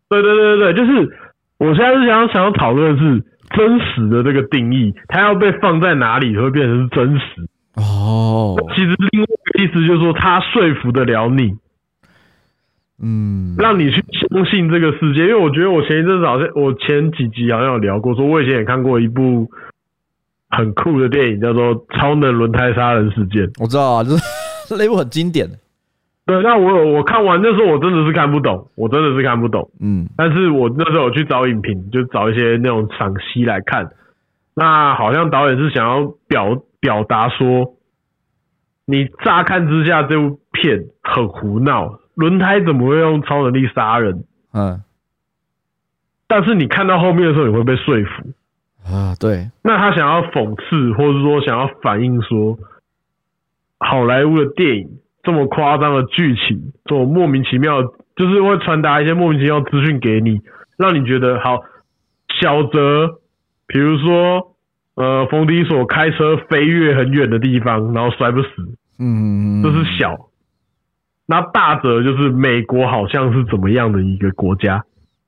[0.07, 1.18] 对对对对对，就是
[1.58, 3.24] 我现在是想要想要讨论的是
[3.56, 8.56] 真实的这个定义，它要被放在哪里会变成是真实哦。
[8.76, 11.53] 其实另外一个意思就是说，他说服得了你。
[13.01, 19.49] 嗯，让你去相信这个世界，因为我觉得我前一阵子好像，我前几集好像有聊过，说我以前也看过一部
[20.49, 23.43] 很酷的电影，叫做《超能轮胎杀人事件》。
[23.62, 24.24] 我知道啊，就是
[24.68, 25.45] 这 那部很经典。
[26.26, 29.69] 对，那我我看完那时候，我真的是看不懂，我真的是看不懂。
[29.80, 33.89] 嗯，但是我那时候有去找影评，就找一些那种赏析来看。
[34.55, 37.76] 那好像导演是想要表表达说，
[38.88, 41.99] 你乍看之下这部片很胡闹。
[42.15, 44.23] 轮胎怎么会用超能力杀人？
[44.53, 44.82] 嗯，
[46.28, 49.13] 但是你看到后面的时候，你会被说服啊。
[49.19, 52.57] 对，那他想要讽刺，或者说想要反映说，
[53.78, 54.88] 好莱坞的电影
[55.26, 57.82] 这么夸张的剧情，这种莫名其妙，
[58.15, 60.39] 就是会传达一些莫名其妙资讯给你，
[60.78, 61.59] 让你觉得好。
[62.41, 63.19] 小则，
[63.65, 64.55] 比如说，
[64.95, 68.49] 呃，冯迪所开车飞越很远的地方，然后摔不死，
[68.99, 70.17] 嗯，这是小。
[71.28, 74.84] 那大则就是美国好像是怎么样的一个国家。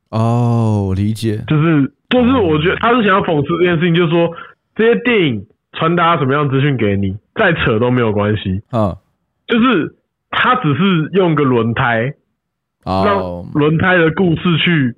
[0.10, 4.30] 哦，我理解，就是就是我觉得他是想要讽刺这件事情，就是说
[4.76, 8.62] 这些电影传达什么样资讯给你，再扯都没有关系。
[8.72, 8.98] 啊，
[9.48, 9.96] 就是
[10.30, 12.14] 他只是用个轮胎，
[12.84, 14.96] 让轮胎的故事去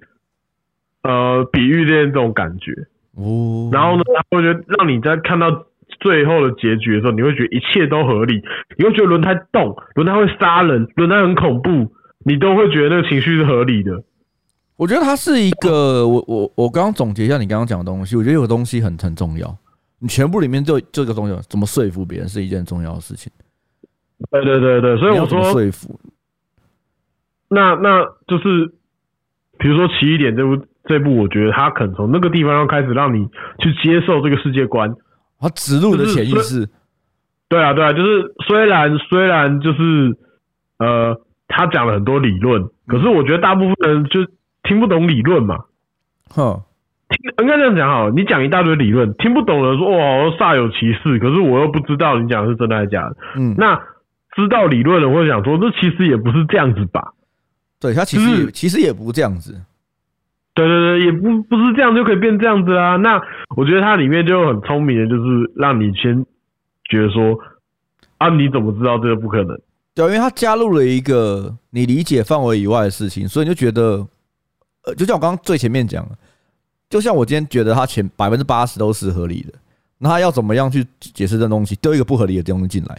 [1.04, 2.72] 呃比喻这这种感觉
[3.16, 5.66] 哦，然后呢，他会觉得让你在看到。
[6.00, 8.42] 最后的结局的时候，你会觉得一切都合理，
[8.78, 11.92] 你会觉得轮胎动，轮胎会杀人，轮胎很恐怖，
[12.24, 14.04] 你都会觉得那个情绪是合理的。
[14.78, 19.58] 我觉得它是一个，我我我刚刚总结一下你刚刚讲的东西，我觉得有个东西很很重要，
[20.00, 23.30] 你全部里面就这个东西，怎么说服别人是一件重要的事情。
[24.32, 26.00] 对对对对，所以我说说服。
[27.50, 28.72] 那那就是，
[29.58, 33.28] 比如说奇异点这部这部，我觉得他肯从那个地方要开始让你
[33.60, 34.94] 去接受这个世界观。
[35.40, 36.70] 他植入的潜意识，
[37.48, 40.18] 对啊，对啊，就是虽然虽然就是
[40.78, 44.26] 呃，他讲了很多理论，可是我觉得大部分人就
[44.64, 45.56] 听不懂理论嘛。
[46.30, 46.62] 哼，
[47.10, 53.16] 听应该这样讲好，你讲一大堆理论，听不懂的说哦，煞有其事，可是我又不知道你讲的是真的还是假的。
[53.38, 53.82] 嗯，那
[54.36, 57.14] 知道理论的会想说，这其实也不是这样子吧？
[57.80, 59.60] 对，他其实也其实也不这样子。
[60.54, 62.98] 对对对，也不不是这样就可以变这样子啊。
[62.98, 63.22] 那
[63.56, 66.26] 我觉得它里面就很聪明的，就是让你先
[66.90, 67.40] 觉得说
[68.18, 69.58] 啊，你怎么知道这个不可能？
[69.96, 74.06] 对，因为它加入了一个你理解范围以外的事情，所以你就觉得，
[74.84, 76.18] 呃，就像我刚刚最前面讲的，
[76.90, 79.54] 就像我今天觉得它前百分之八十都是合理的，
[79.98, 82.98] 那他要怎么样去解释这东西，丢一个不合理的东西进来，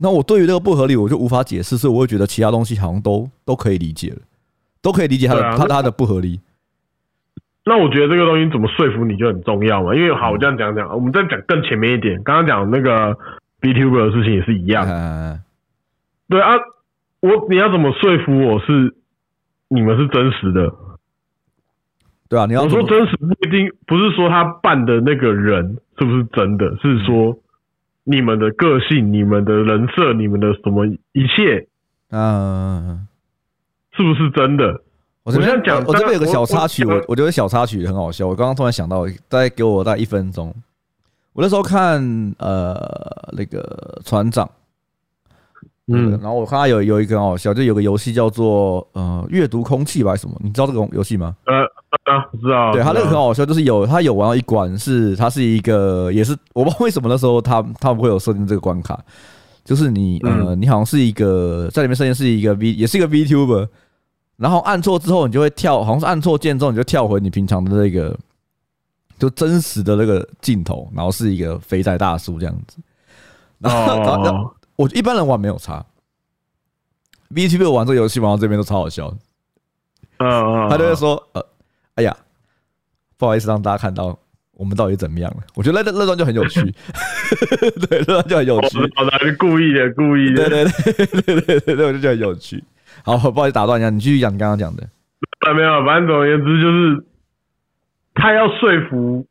[0.00, 4.18] 那我对于这个不合理，我就无法解释，所以我会觉得其他东西好像都都可以理解了，
[4.80, 6.40] 都可以理解它的它它的不合理。
[7.64, 13.18] 那我觉得这个东西怎么说服你就很重要嘛，因为好，我这样讲讲，我们再讲更前面一点，刚刚讲那个
[13.60, 14.86] BTuber 的事情也是一样。
[16.28, 16.54] 对啊，
[17.20, 18.94] 我你要怎么说服我是
[19.68, 20.72] 你们是真实的？
[22.28, 27.36] 对啊，你要我说真实不一定不是说他扮的那个人是不是真的，是说
[28.10, 31.68] 你们的个性、你们的人设、你们的什么一切，
[32.10, 33.06] 嗯，
[33.92, 34.80] 是不是真的？
[35.24, 38.26] 我这边讲，我这边有个小插曲，我我觉得小插曲很好笑。
[38.26, 40.54] 我刚刚突然想到，大概给我大概一分钟。
[41.34, 42.02] 我那时候看
[42.38, 42.74] 呃
[43.36, 44.50] 那个船长，
[45.88, 50.36] 嗯，然后我看他有有一个很好笑，就有个游戏叫做呃阅读空气吧，还是什么？
[50.44, 51.34] 你知道这个游戏吗？
[51.46, 51.54] 呃
[52.04, 52.72] 啊，知道。
[52.72, 58.98] 对他那个很好笑，就是有他有玩到一关，是它是一个也是我不知道为什么那时候他他们会有设定这个关卡，
[59.64, 63.68] 就是你呃你好像是一个在里面设定是一个 V 也是一个 VTuber。
[64.36, 68.16] 然后按错之后，你就会跳，好像是按错键之后，你就跳回你平常的那个，
[69.18, 72.78] 就真实的那个镜头，然后是一个肥仔大叔这样子。
[73.58, 74.48] 然后，然后
[74.78, 75.84] 我一般人玩没有差
[77.34, 79.12] ，VTuber 玩这个游戏玩到这边都超好笑。
[80.18, 81.44] 嗯，他就会说：“呃，
[81.96, 82.16] 哎呀，
[83.16, 84.16] 不好意思让大家看到
[84.52, 86.60] 我们到底怎么样了。”我觉得那那段就很有趣，
[87.90, 88.78] 对，那段就很有趣。
[88.94, 90.48] 好的，是故意的，故意的。
[90.48, 92.62] 对对对对对对对，我就觉得很有趣。
[93.04, 94.88] 好，不好意思打断一下，你继续讲你刚刚讲的。
[95.54, 97.04] 没有，反正总而言之就是，
[98.14, 99.26] 他要说服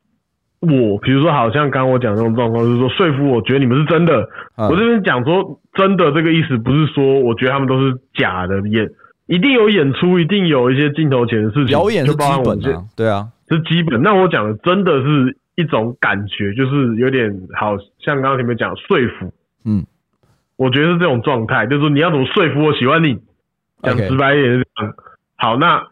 [0.60, 4.28] 我，比如说，好像刚刚我讲的那种状况，就是说说服我觉得你们是真的。
[4.56, 8.90] 我这边讲说真的这个意思，不是说我觉得他们都是假的，演
[9.28, 14.02] 一定有演出，一定有一些镜头前的事情，表演是基本的，对啊，是基本。
[14.02, 19.32] 那我讲的真的是一种感觉，就是有点好像刚刚前面讲说服，
[19.66, 19.86] 嗯，
[20.56, 23.20] 我觉得是这种状态，就是说你要怎么说服我喜欢你，
[23.84, 24.94] 讲直白一点是这样。
[25.36, 25.86] 好，那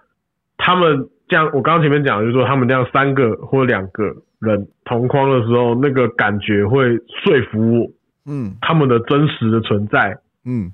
[0.58, 7.92] 他们这样，我刚刚前面讲的就是说他们这样三个或两个人同框的时候，那个感觉会说服我，
[8.26, 10.72] 嗯，他们的真实的存在，嗯。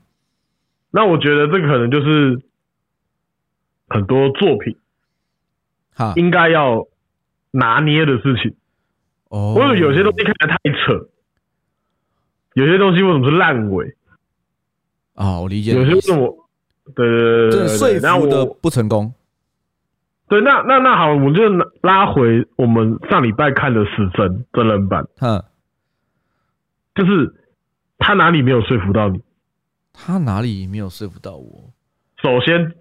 [0.91, 2.41] 那我觉得这个可能就是
[3.87, 4.75] 很多作品，
[5.95, 6.85] 哈，应该要
[7.51, 8.53] 拿捏的事情。
[9.29, 11.07] 哦，或者有些东西看起来太扯，
[12.55, 13.95] 有些东西为什么是烂尾？
[15.15, 15.73] 啊，我理解。
[15.73, 16.49] 有些为什么？
[16.93, 17.99] 对对对对对。
[17.99, 19.13] 说服的不成功。
[20.31, 21.43] 对，那那那好，我们就
[21.81, 25.05] 拉回我们上礼拜看的《死神》真人版。
[25.19, 25.43] 嗯，
[26.95, 27.35] 就是
[27.97, 29.21] 他哪里没有说服到你？
[29.91, 31.73] 他哪里没有说服到我？
[32.21, 32.71] 首先，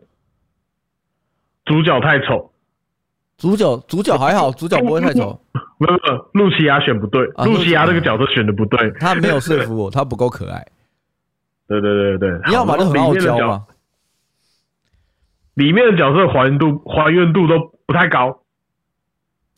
[1.65, 2.53] 主角太丑。
[3.37, 5.37] 主角主角还好，主角不会太丑。
[5.79, 5.99] 没有
[6.35, 8.93] 露琪亚选不对，露琪亚这个角色选的不对。
[9.01, 10.65] 他没有说服我，他不够可爱。
[11.67, 13.67] 对对对对，你要把那很傲娇吗？
[15.55, 18.41] 里面的角色还原度还原度都不太高。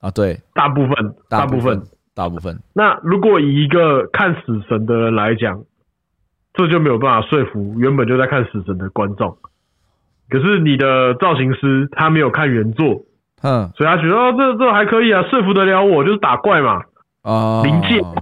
[0.00, 1.82] 啊，对，大部分大部分。
[2.14, 2.60] 大部分。
[2.74, 5.62] 那如果以一个看死神的人来讲，
[6.52, 9.38] 这就没有办法说服原本就在看死神的观众。
[10.28, 13.06] 可是你的造型师他没有看原作，
[13.42, 16.82] 嗯，所以他觉得哦，这这还可以啊，说服得了我，就是打怪嘛，
[17.22, 18.12] 啊，灵界来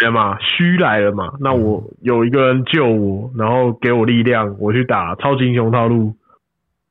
[0.00, 6.16] 了嘛，虚来了嘛，那我有一个人救我，然后给我力量，我去打超级英雄套路，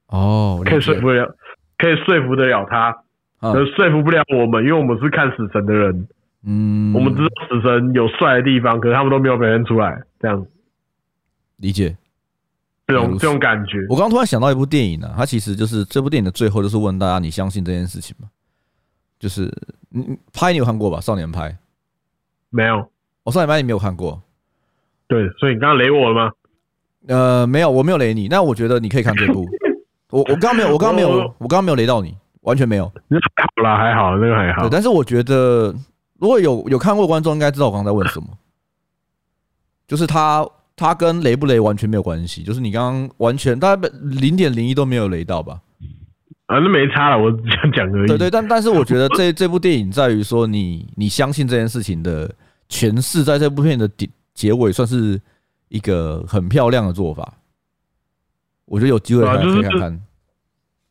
[0.07, 1.35] 哦，可以说服了，
[1.77, 2.95] 可以说服得了他，
[3.39, 6.07] 可是说服不了我们，因为我们是看死神的人，
[6.45, 10.49] 嗯，我们知道死神有帅的地方，可是他们都没有表现出来，这样子。
[11.57, 11.95] 理解
[12.87, 13.79] 这种这种感觉。
[13.89, 18.29] 我刚刚突然想到一部电影呢、啊，它其实就是这部电影的最后就是问大家：你相信这件事情吗？
[19.17, 19.51] 就是
[19.89, 20.99] 你拍你有看过吧？
[20.99, 21.57] 少年拍
[22.49, 22.87] 没有，
[23.23, 24.21] 我少年拍你没有看过。
[25.07, 26.31] 对，所以你刚刚雷我了吗？
[27.07, 28.27] 呃，没有，我没有雷你。
[28.27, 29.45] 那我觉得你可以看这部。
[30.15, 32.91] 我我刚刚没有，我刚刚没有，我刚刚没有雷到你，完全没有。
[33.07, 34.61] 那好啦，还好，那个还好。
[34.61, 35.73] 对，但是我觉得
[36.19, 38.27] 如果有有看过观众应该知道我刚刚在问什么，
[39.87, 40.47] 就是他。
[40.77, 45.61] 他跟雷不雷完全没有关系，就是你刚刚完全大概零点零一都没有雷到吧？
[46.47, 48.07] 啊，那没差了，我只想讲而已。
[48.07, 52.29] 对对，但但是我觉得这这部电影在于说你你相信这件事情的
[52.69, 55.17] 诠释，在这部片的结结尾算是
[55.69, 57.33] 一个很漂亮的做法。
[58.65, 60.01] 我觉得有机会来看看看。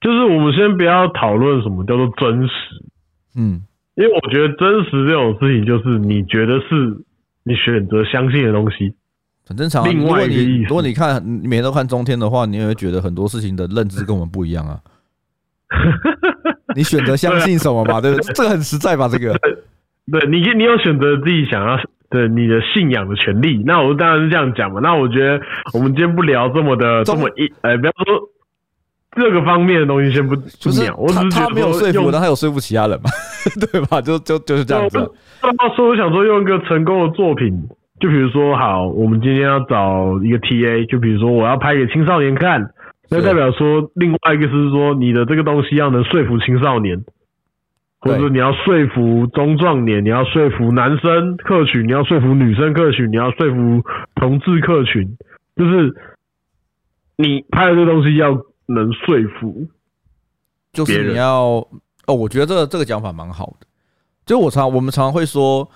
[0.00, 2.52] 就是我们先不要讨论什么叫做真实，
[3.36, 3.62] 嗯，
[3.94, 7.02] 因为我觉得真实这种事情就是你觉得是
[7.42, 8.94] 你选择相信的东西。
[9.46, 9.90] 很正常啊。
[9.90, 14.80] 如果你如果你看你每天都看中天的话，你也会觉得很多事情的认知跟我们不一样啊。
[16.76, 18.00] 你选择相信什么嘛？
[18.00, 19.08] 对，这个很实在吧？
[19.08, 19.32] 这个，
[20.10, 21.78] 对你你有选择自己想要
[22.14, 23.60] 的你的信仰的权利。
[23.66, 24.78] 那我当然是这样讲嘛。
[24.80, 25.38] 那我觉得
[25.74, 28.30] 我们今天不聊这么的这么一，哎，不要说
[29.16, 30.94] 这个方面的东西，先不不聊。
[30.96, 33.10] 我只是他没有说服，但他有说服其他人嘛？
[33.72, 34.00] 对吧？
[34.00, 34.98] 就就就是这样子。
[35.40, 37.52] 他说我想说用一个成功的作品。
[38.00, 42.60] 就比如说，好，我们今天要找一个 TA，就比如说我要拍给青少年看，
[43.08, 46.98] 那代表说另外一个是说你的这个东西要能说服青少年，
[48.04, 53.82] 或者你要说服中壮年，你要说服男生客群，你要说服女生客群，你要说服
[54.14, 55.16] 同志客群，
[55.56, 55.94] 就是
[57.16, 58.30] 你拍的这东西要
[58.66, 59.66] 能说服，
[60.72, 61.66] 就是你要
[62.06, 63.66] 哦，我觉得这个这个讲法蛮好的，
[64.26, 65.68] 就我常我们常常会说。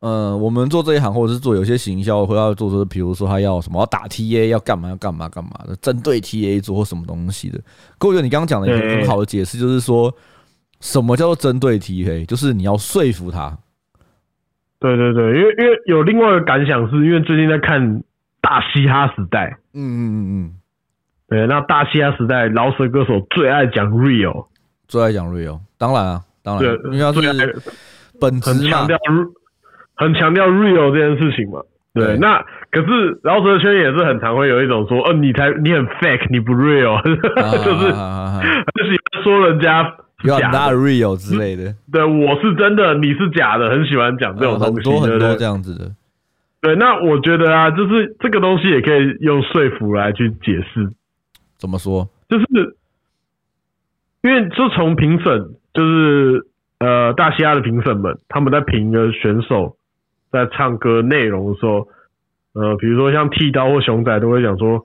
[0.00, 7.58] 呃，我们做这一行，或者是做有些行销，会要做出，比如说他要什么，要打 TA，要干嘛，要干嘛，干嘛的，针对 TA 做或什么东西的。
[7.96, 10.14] 各位，你刚刚讲的一个很好的解释，就是说
[10.84, 13.56] 什么叫做针对 TA，就是你要说服他。
[14.78, 17.80] 对对对，因为因为有另外一个感想，是因为最近在看
[18.42, 19.46] 《大嘻哈时代》。
[19.72, 20.54] 嗯嗯嗯嗯。
[21.26, 24.46] 对，那《大嘻哈时代》饶舌歌手最爱讲 real，
[24.86, 25.58] 最爱讲 real。
[25.78, 27.56] 当然啊，当然，因为他是
[28.20, 28.86] 本质嘛。
[29.96, 31.62] 很强调 real 这件事情嘛，
[31.94, 32.04] 对。
[32.04, 37.00] 对那可是饶舌圈也是很常会有一种说，哦，你才你很 fake，你不 real，、啊、
[37.64, 41.74] 就是很喜欢说人家假的 real 之类的。
[41.92, 45.90] 对，我是真的，你是假的，很喜欢讲这种东西，很多很多这样子的。
[46.60, 50.90] 对，那我觉得啊，就是这个东西也可以用说服来去解释。
[51.58, 52.08] 怎么说？
[52.28, 52.46] 就是
[54.22, 56.46] 因为就从评审，就是
[56.78, 59.76] 呃大西亚的评审们，他们在评一个选手。
[60.32, 61.86] 在唱歌内容的时候，
[62.54, 64.84] 呃，比如说像剃刀或熊仔都会讲说，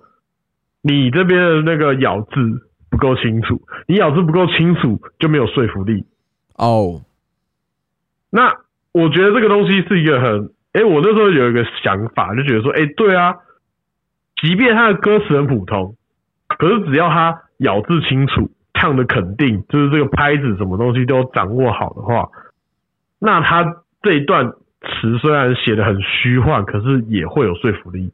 [0.84, 6.06] 你这边的那个咬字不够清楚，你咬字不够清楚就没有说服力。
[6.56, 7.02] 哦，
[8.30, 8.52] 那
[8.92, 13.36] 我觉得这个东西是一个很，哎，我那时候有一个想法，就觉得说，哎，对啊，
[14.42, 15.96] 即便他的歌词很普通，
[16.48, 22.30] 可是只要他咬字清楚，唱的肯定，就是这个拍子什么东西都掌握好的话，
[23.20, 28.12] 那他这一段词虽然写的很虚幻，可是也会有说服力。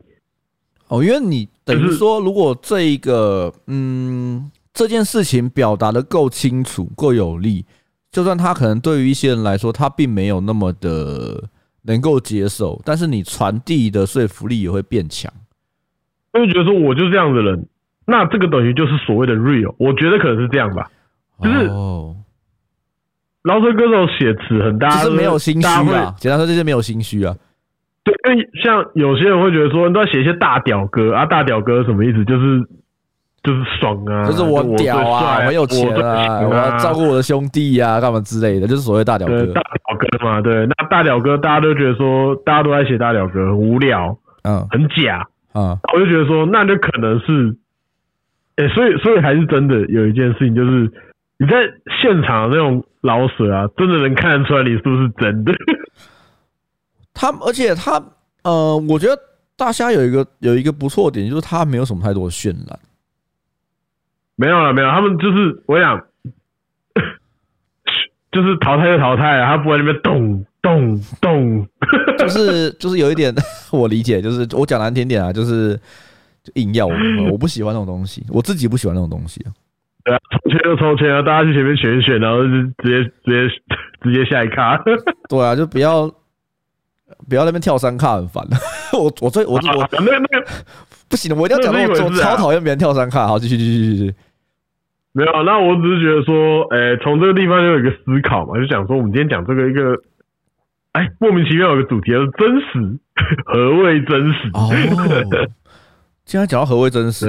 [0.88, 7.66] 哦，因为你等于说，如果这一个，嗯，这件事情表达的够清楚、够有力，
[8.12, 11.42] 就算他可能对于一些人来说，他并没有那么的
[11.84, 15.32] 能够接受，但是你传递的说服力也会变强。
[16.34, 17.68] 我就觉得说，我就是这样的人，
[18.06, 20.92] 那这个等于就是所谓的 real，我觉得可能是这样吧，
[21.42, 22.14] 就是哦，
[23.44, 27.34] 饶舌歌手写词很大，就是没有心虚啊，简单说就是没有心虚啊。
[28.04, 32.26] 对，因为像有些人会觉得说，你都要写一些大屌歌啊，大屌歌什么意思？
[32.26, 32.62] 就是
[33.46, 39.46] 就是爽啊，就是我屌啊，我很有钱啊，我要照顾我的兄弟啊，干嘛之类的，就是所谓大屌哥。
[39.54, 47.56] 大屌哥嘛，对，那大屌哥大家都觉得说，大家都在写大屌哥，很无聊，嗯，很假，嗯，我就觉得说，那就可能是，
[48.56, 50.92] 哎，所以所以还是真的有一件事情，就是
[51.38, 51.54] 你在
[52.02, 55.54] 现场的那种老水啊，真的能看得出来你是不是真的。
[57.14, 58.02] 他而且他
[58.44, 59.16] 呃，我觉得
[59.56, 62.80] 大虾有一个有一个不错点，就是他没有什么太多的渲染。
[64.36, 66.02] 没有了，没有，他们就是我想，
[68.32, 71.68] 就是淘汰就淘汰啊，他不会在那边咚咚咚，
[72.20, 73.34] 就是就是有一点
[73.72, 75.80] 我理解，就是我讲难听点啊，就是
[76.56, 76.94] 硬要我，
[77.32, 79.52] 我不喜欢那种东西，我自己不喜欢那种东西啊。
[80.04, 83.56] 对啊，抽签就抽签啊，大家去前面选一选，然后就直接直接
[84.04, 84.80] 直接下一卡。
[85.30, 86.12] 对啊，就不要。
[87.30, 88.44] 不要那边跳三卡，很烦。
[88.92, 90.48] 我我最我我那个那个
[91.08, 93.28] 不行的，我一定要讲到我超讨厌别人跳三卡。
[93.28, 94.16] 好，继续继续继续。
[95.16, 99.98] 没有，那我只是觉得说，哎，从这个地方就有一个思考嘛，就想说，我们今天讲这个一个，
[100.92, 103.00] 哎，莫名其妙有个主题是真实，
[103.48, 104.50] 何谓真实？
[104.54, 104.70] 哦，
[106.26, 107.26] 现在讲到何谓真实？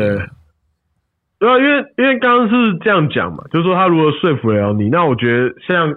[1.38, 4.88] 对啊，因为因为刚刚是这样讲嘛，就是说他如何说服了你。
[4.88, 5.94] 那我觉得像，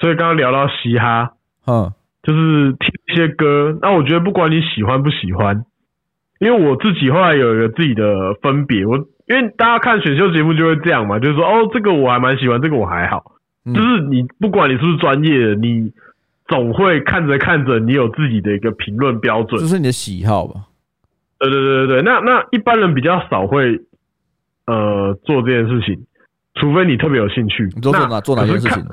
[0.00, 1.30] 所以刚刚聊到嘻哈，
[1.66, 1.92] 嗯。
[2.22, 5.64] 就是听一些歌，那我觉得不管你喜欢不喜欢，
[6.40, 13.32] 因为我自己后来有一个自己的分别，我因为大家看选秀节目就会这样嘛，就是说哦，这个我还蛮喜欢，这个我还好，
[13.64, 15.92] 就是你不管你是不是专业的，你
[16.46, 20.66] 总会看着看着，你有自己的一个评论标准，这是你的喜好吧？
[21.38, 23.80] 对对对对对，那那一般人比较少会
[24.66, 26.06] 呃做这件事情，
[26.54, 27.64] 除非你特别有兴趣。
[27.74, 28.84] 你做做哪做哪件事情？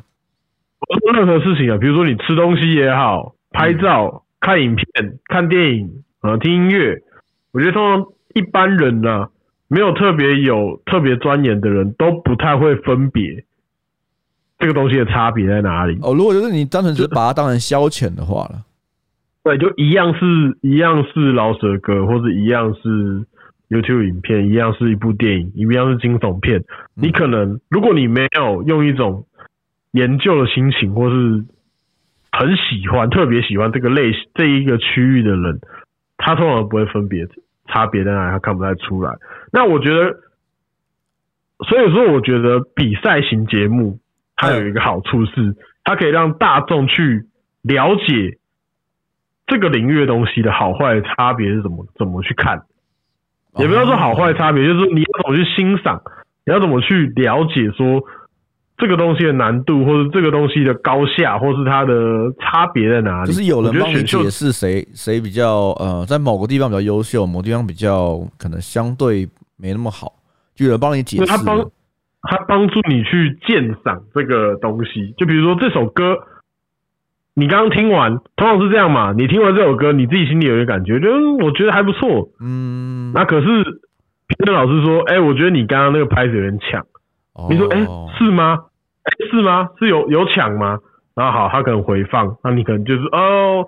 [0.90, 4.86] 我做任何事情啊，比如说你吃东西也好，拍照、看影片、
[5.28, 7.02] 看电影啊、听音乐，
[7.54, 9.30] 我觉得通常一般人呢、啊，
[9.74, 13.44] 没有特别有特别钻研的人都不太会分别
[14.60, 15.98] 这个东西的差别在哪里。
[16.04, 18.64] 哦，如果就是你单纯只是把它当成消遣的话了，
[19.44, 20.26] 对，就一样是
[20.62, 23.26] 一样是老舍歌，或者一样是
[23.70, 26.64] YouTube 影片，一样是一部电影，一样是惊悚片，
[26.94, 29.26] 你可能如果你没有用一种
[29.94, 31.44] 研究的心情，或是
[32.32, 35.60] 很喜欢、特别喜欢这个类这一个区域的人，
[36.18, 37.26] 他通常不会分别
[37.68, 39.14] 差别在哪，他看不太出来。
[39.52, 40.20] 那我觉得，
[41.68, 44.00] 所以说，我觉得比赛型节目
[44.36, 47.28] 它有一个好处是，它可以让大众去
[47.62, 48.38] 了解
[49.48, 52.64] 这个领域的东西的好坏差别是怎么怎么去看，
[53.58, 56.02] 也不要说好坏差别，就是你要怎么去欣赏，
[56.46, 58.04] 你要怎么去了解说。
[58.76, 61.94] 这个东西的难度，或者这个东西的高下，或是它的
[62.40, 63.28] 差别在哪里？
[63.28, 70.14] 就是有人帮你解释谁谁比较呃，在某个地方比较优秀，某个地方比较可能相对没那么好，
[70.56, 71.26] 就有人帮你解释。
[71.26, 71.64] 他帮
[72.24, 75.14] 他帮助你去鉴赏这个东西。
[75.18, 76.18] 就比如说这首歌，
[77.36, 79.14] 你刚刚听完，通常是这样嘛？
[79.16, 82.30] 你听完这首歌，你自己心里有一个感觉，就我觉得还不错。
[82.42, 86.84] 嗯，那可是评审老师说，哎，我觉得你刚刚那个拍子有点抢。
[87.50, 88.60] 你说，哎、欸，是吗？
[89.04, 89.70] 哎、欸，是吗？
[89.80, 90.80] 是有有抢吗？
[91.16, 93.66] 然后好，他可能回放，那你可能就是哦，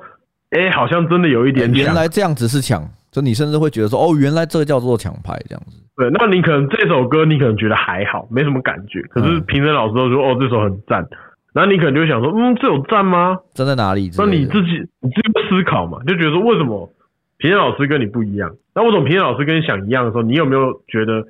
[0.52, 1.84] 哎、欸，好像真的有一点抢。
[1.84, 5.84] 原来这样子是抢，就你甚至会觉得说，哦，原来这个叫做抢拍这样子。
[5.96, 9.02] 对，那你可能这首歌你可能觉得还好，没什么感觉。
[9.04, 11.08] 可是评审老师都说，哦，这首很赞。
[11.54, 13.38] 然后你可能就会想说，嗯，这有赞吗？
[13.54, 14.10] 赞在哪里？
[14.18, 16.90] 那你自己你自己思考嘛，就觉得说，为什么
[17.38, 18.52] 评审老师跟你不一样？
[18.74, 21.24] 那为什么评审老师跟你想一样的时候，你有没有觉得？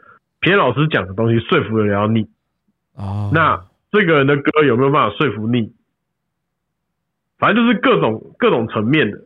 [0.45, 2.27] 评审老师讲的东西说服得了你
[2.97, 3.33] ，oh.
[3.33, 5.73] 那这个人的歌有没有办法说服你？
[7.39, 9.17] 反正就是各种各种层面的，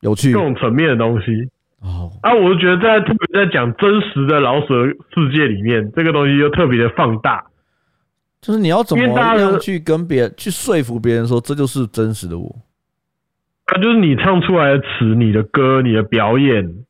[0.00, 1.48] 有趣，各种层面的东西。
[1.80, 7.44] 哦，啊，我觉得在特别在讲真实的饶舌世界里面，这个东西就特别的放大。
[8.40, 12.56] 就是你要怎么样去跟别人去说服别人说这就是真实的我？
[13.66, 16.84] 啊，就是你唱出来的词、你的歌、你的表演，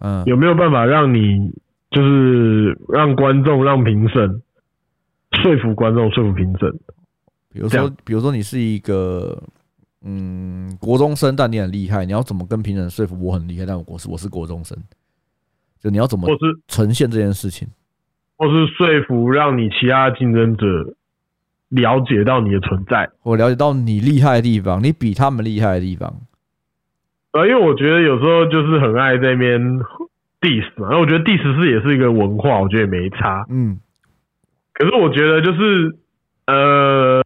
[0.00, 1.52] 嗯，有没有办法让你
[1.92, 4.42] 就是让观众、让评审
[5.42, 6.68] 说服观众、说服评审？
[7.52, 9.40] 比如说，比如说你是一个
[10.02, 13.66] 嗯国中生，但你很厉害，你要怎么跟评审说服我很厉害？
[13.66, 14.76] 但我是我是国中生，
[15.80, 16.26] 就你要怎么
[16.66, 17.68] 呈现这件事情？
[18.38, 20.66] 或是说服让你其他竞争者
[21.68, 26.12] 了解到你的存在，或了解到你厉害的地方，你比他们厉害的地方。
[27.32, 29.60] 呃，因为我觉得有时候就是很爱在那边
[30.42, 33.46] diss 嘛，然后我觉得 diss 是也是一个文化，我觉得也没差。
[33.48, 33.78] 嗯，
[34.74, 35.96] 可是我觉得就是
[36.46, 37.24] 呃，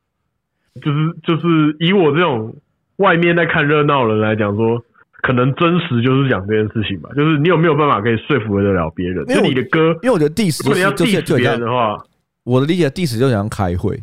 [0.81, 2.55] 就是就是以我这种
[2.99, 4.81] 外面在看热闹的人来讲说。
[5.23, 9.27] 可能真实就是讲这件事情吧，就是你有没有办法可以说服得了别人？
[9.27, 11.99] 就你的歌，因为我觉得 diss 就是要 diss 别人的话，
[12.45, 14.01] 我的理解 diss 就想开会，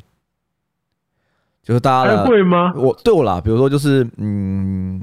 [1.64, 2.74] 就是大家开会吗？
[2.76, 5.00] 我对我啦，比如说就是嗯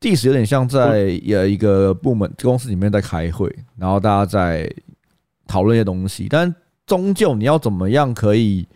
[0.00, 4.72] ，diss 有点像在有一个部门公司里面在开会，然后大家在
[5.46, 6.54] 讨论一些东西，但
[6.86, 8.66] 终究你要怎么样可以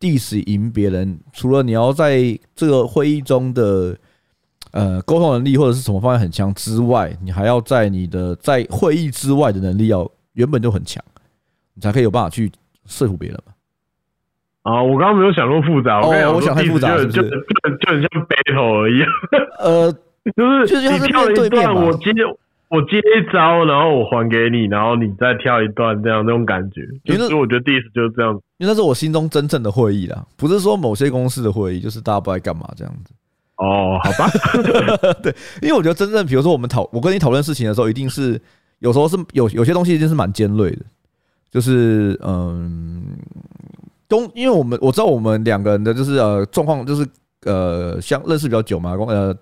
[0.00, 1.18] diss 赢别人？
[1.32, 3.96] 除了你要在这个会议中的。
[4.72, 11.00] 呃，沟通能力或者是什么方面很强之外，你还要在你的在会议之外的能力要原本就很强，
[11.74, 12.50] 你才可以有办法去
[12.84, 13.52] 说服别人嘛。
[14.62, 17.22] 啊，我刚刚没有想过复杂，哦，我想太复杂是不是？
[17.22, 19.08] 就就就很像 battle 一样。
[19.62, 19.96] 呃，
[20.36, 22.10] 就是就是你跳一段，我接
[22.68, 26.80] 我接一招，然后我还给你，然后你再跳一段，这样那种感觉。
[27.04, 33.12] 其实我觉得第一次就是这样，因为那是我心中真正的会议啦，不是说某些公司的会议，就是大家不知道干嘛这样子。
[33.56, 34.28] 哦，好吧
[35.22, 38.40] 对，因为我觉得真正，比如说我们讨，我跟你讨论事情的时候，一定是
[38.80, 40.82] 有时候是有有些东西一定是蛮尖锐的，
[41.52, 43.04] 就是嗯，
[44.08, 47.06] 东，因为我们我知道我们两个人的就是呃状况，就是
[47.44, 49.36] 呃相认识比较久嘛，呃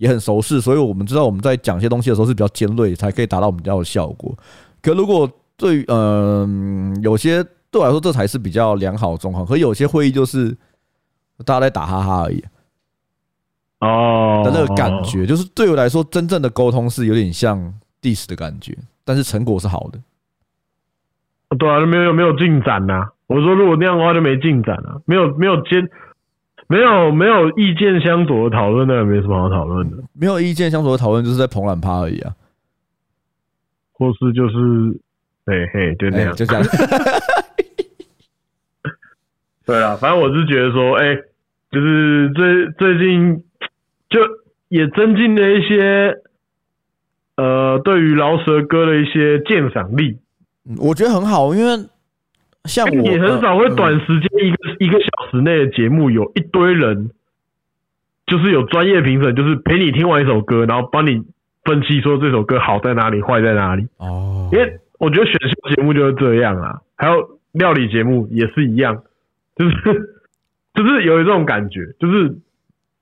[0.00, 4.34] 也很熟识，所以我们知道我们在讲一些东西的时候是比较尖锐，才可以达到我们要的效果。
[4.80, 10.56] 可如果对于嗯有些对我来说这才是比较良好的状况，可有些会议就是
[11.44, 12.42] 大家在打哈哈而已。
[13.80, 17.58] 哦，的那个感觉，就是对我来说，真正的沟通是有点像
[18.00, 18.74] diss 的感觉，
[19.04, 19.98] 但是成果是好的。
[21.58, 23.06] 对啊，没有没有进展呐。
[23.26, 25.86] 我说如果那样的话就没进展了，没有没有兼，
[26.70, 29.96] 没有没有意见相左的讨论，那也没什么好讨论的。
[30.14, 32.32] 没有意见相左的讨论，就是在捧懒趴而已啊。
[33.92, 34.56] 或是就是，
[35.44, 36.62] 嘿嘿，就那样，就这样。
[39.66, 41.16] 对啊，反正我是觉得说，哎，
[41.70, 43.44] 就是最最近。
[44.10, 44.18] 就
[44.66, 46.20] 也增进了一些，
[47.36, 50.18] 呃，对于饶舌歌的一些鉴赏力，
[50.78, 51.76] 我觉得很好，因为
[52.64, 57.10] 像我也很少会短时间一个一个小时内的节目，有一堆人，
[58.26, 61.22] 就是有专业评审，就是陪你听完一首歌，然后帮你
[61.64, 63.86] 分析说这首歌好在哪里，坏在哪里。
[63.98, 69.02] 哦，因为我觉得选秀节目就是这样啊，还有料理节目也是一样，
[69.56, 69.74] 就是
[70.74, 72.36] 就是有一种感觉，就是。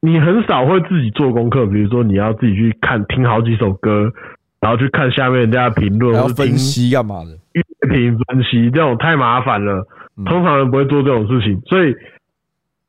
[0.00, 4.12] 你很少会自己做功课，比如说你要自己去看听好几首歌，
[4.60, 7.30] 然后去看下面人家的评论，然后分析干嘛的？
[7.52, 9.86] 乐评分析这种太麻烦了，
[10.26, 11.60] 通常人不会做这种事情。
[11.66, 11.94] 所以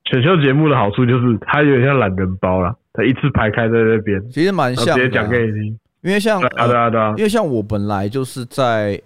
[0.06, 4.94] 选秀节目的好处就是它有点像懒人包啦，它一次排开在那边，其实蛮像的。
[4.94, 9.02] 直接讲给你听，因为像啊对啊对啊，因为像我本来就是在。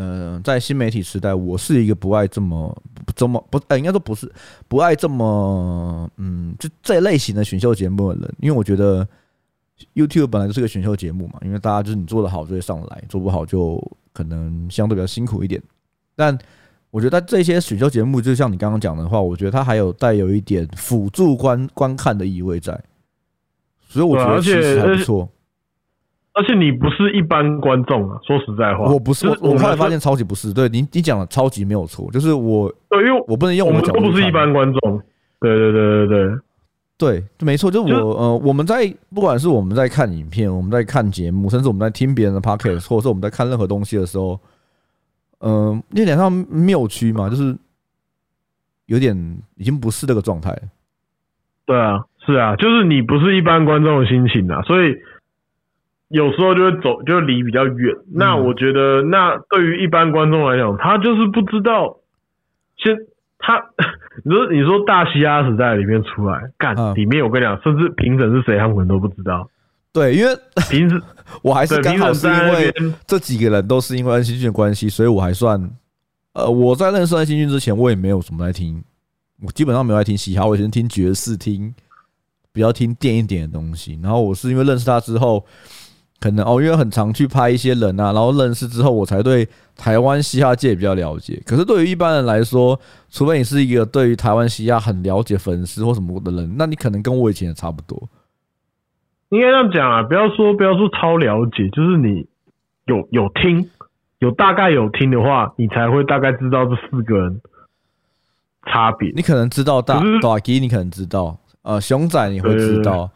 [0.00, 2.72] 嗯、呃，在新媒体时代，我是一个不爱这么、
[3.16, 4.30] 这么不，呃，应该说不是
[4.68, 9.04] 不爱这么，嗯，就这类型的选秀节目的人，因为我觉得
[9.94, 15.62] YouTube 本来就是个选秀节目嘛，因为大家就是你做的好就会上来，做不好就可能相对比较辛苦一点。
[16.16, 16.36] 但
[16.90, 22.72] 我觉得这些选秀节目，就像你刚刚讲的话，我觉得它还有带有一点辅助观观看的意味在，
[23.80, 25.28] 所以我觉得其实还不错。
[26.34, 30.52] 而且你不是一般观众啊，说实在话，我不是，我我后来发现超级不是。
[30.52, 35.02] 对你，你讲的超级没有错，就是我，对，因为我不能用我们都不是一般观众。
[35.40, 36.38] 对对对对对
[36.98, 44.38] 对，没错，就是我呃，我们在不管是我们在看影片，我们在看节目，甚至我们在听别人的 podcast，或者是我们在看任何东西的时候，
[45.40, 47.56] 嗯，有点像谬区嘛，就是
[48.86, 49.16] 有点
[49.56, 50.54] 已经不是这个状态。
[51.64, 54.96] 对啊，是啊，就是你不是一般观众的心情啊，所以。
[56.10, 57.94] 有时候就会走，就离比较远。
[58.10, 61.98] 那我觉得，那对于一般观众来讲，他就是不知道，
[62.78, 62.96] 先
[63.38, 63.58] 他，
[64.24, 69.48] 你说你说大嘻哈时代里面出来干，里面我跟你讲，甚至评审是谁，他们可能都不知道。
[69.92, 70.36] 对，因为
[70.68, 71.00] 平时
[71.42, 72.74] 我还是刚好是因为
[73.06, 75.58] 这几个人都是因为恩熙俊的关系，所以我还算
[76.34, 78.82] 呃，我在认识恩熙俊之前，我也没有什么在听，
[79.42, 81.74] 我基本上没有在听嘻哈，我以前听爵士，听
[82.52, 83.98] 比较听电一点的东西。
[84.02, 85.44] 然后我是因为认识他之后，
[86.20, 91.40] 可能哦，因为很常去拍一些人啊，然后认识之后，我才对台湾嘻哈界比较了解。
[91.46, 98.08] 可是对于一般人来说，除非你是一个对于台湾嘻哈很了解粉丝或什么的人，那你可能跟我以前也差不多。
[99.28, 102.26] 应该这样讲啊，不要说不要说超了解，就是你
[102.86, 103.70] 有有听，
[104.18, 107.40] 有大概有听的话，你才会大概知道这四个人
[108.66, 109.12] 差别。
[109.14, 113.08] 你可能知道大大吉，你可能知道呃熊仔，你会知道。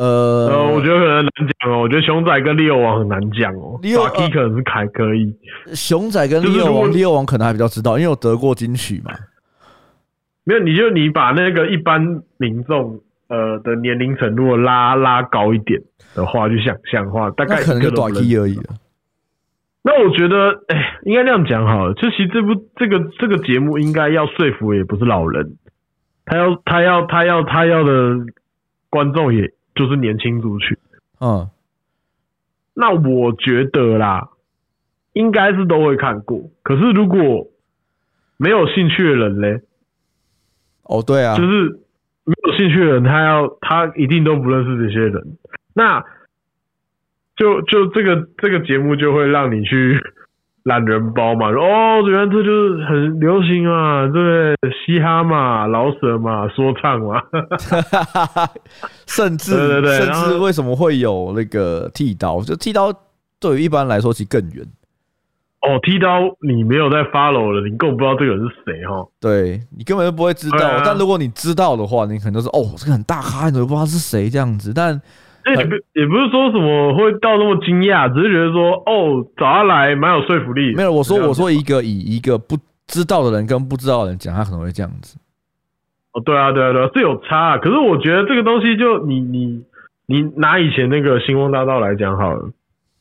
[0.00, 1.30] 呃，呃，我觉得可能难
[1.60, 1.82] 讲哦。
[1.82, 3.78] 我觉得熊仔跟利友王很难讲哦。
[3.82, 5.30] 利友王可能是凯可以。
[5.74, 9.12] 熊仔跟利友王，利友王可能还比较知道，因为我得过金曲嘛。
[10.44, 12.00] 没有，你就你把那个一般
[12.38, 12.98] 民众
[13.28, 15.78] 呃的年龄层如果拉拉高一点
[16.14, 18.62] 的话，就想象的话，大概可能就短期而已了。
[19.82, 21.92] 那我觉得，哎，应该这样讲好了。
[21.92, 25.58] 就其实这部这个这个节目应该要说服，也不是老人，
[26.24, 28.16] 他要他要他要他要的
[28.88, 29.52] 观众也。
[29.74, 30.76] 就是年轻族群，
[31.20, 31.48] 嗯，
[32.74, 34.30] 那我觉得啦，
[35.12, 36.50] 应该是都会看过。
[36.62, 37.48] 可是如果
[38.36, 39.60] 没有兴趣的人嘞，
[40.84, 41.80] 哦，对啊，就是
[42.24, 45.36] 没有兴趣的人，他要他一定都不认识这些人，
[45.74, 46.04] 那
[47.36, 50.00] 就就这个这个节目就会让你去。
[50.64, 54.54] 懒人包嘛，哦，原来这就是很流行啊，对，
[54.86, 57.20] 嘻哈嘛，老舍嘛，说唱嘛，
[59.08, 62.42] 甚至对对对，甚至为什么会有那个剃刀？
[62.42, 62.92] 就剃刀
[63.40, 64.64] 对于一般来说其实更远。
[65.62, 69.06] 哦，剃刀你没有在 follow 了，你根本不知道这个人是谁哈。
[69.18, 75.00] 对，你根本就不会知道，啊、但如果你知道的话，你可能就是哦，这个很大咖，你都不知道是谁这样子，但。
[75.46, 80.74] 也不也不是说什么会到那么惊讶，只是觉得说哦，找他来蛮有说服力。
[80.74, 85.16] 没有，我说我说一个以一个不知道的人跟不知道的人讲，他可能会这样子。
[86.12, 87.56] 哦，对啊，对啊，对啊，是有差。
[87.58, 89.62] 可是我觉得这个东西就你你
[90.06, 92.50] 你拿以前那个星光大道来讲好了。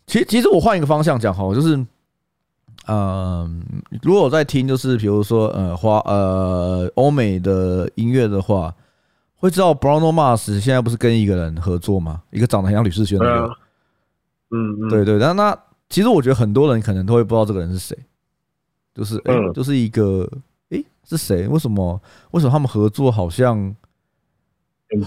[0.05, 1.77] 其实其实我换一个方向讲好了，就是
[2.87, 3.49] 呃，
[4.01, 8.73] 如果我在听，就是比如说呃花呃欧美的音乐的话。
[9.39, 12.21] 会知道 Bruno Mars 现在不是跟一个人合作吗？
[12.29, 13.43] 一个长得很像吕世轩的人。
[14.51, 15.17] 嗯嗯，对对。
[15.17, 15.57] 但那
[15.89, 17.97] 其实我觉得很多人可能都会不知道这个人是谁，
[18.93, 20.29] 就是哎、欸，就是一个
[20.71, 21.47] 哎、欸、是谁？
[21.47, 23.73] 为什么为什么他们合作好像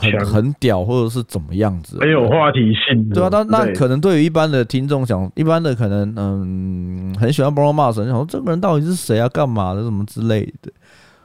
[0.01, 1.99] 很很屌，或者是怎么样子？
[2.01, 3.11] 很有话题性。
[3.11, 9.29] 对啊，那那可能对于一般的听众讲，一般的可能嗯很喜欢 Bruno Mars，想说这个人到底是谁啊？
[9.29, 9.83] 干嘛的？
[9.83, 10.73] 什么之类的？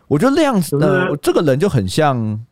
[0.09, 2.43] 我觉得那样子呢，这个人就很像。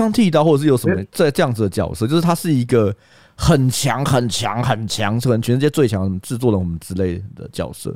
[0.00, 2.94] 像剃刀，或者是有什么这这样子的角色，就是他是一个
[3.36, 7.94] 很强、很强、很强，可能全世界最强制作人我们之类的角色。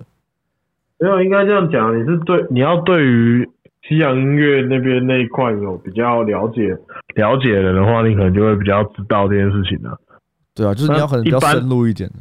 [0.98, 3.48] 没有，应该这样讲，你是对你要对于
[3.88, 6.76] 西洋音乐那边那一块有比较了解
[7.14, 9.98] 了解的人的话，你可能就会比较知道这件事情了。
[10.54, 12.16] 对啊，就是你要可能比较深入一点的。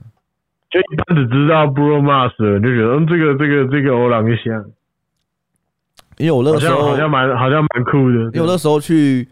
[0.69, 4.63] 就一般只知道 Bruno Mars，就觉得嗯，这个这个这个欧朗就像，
[6.17, 9.27] 因为我那个时候好像蛮好像蛮酷的，因为我那时候去。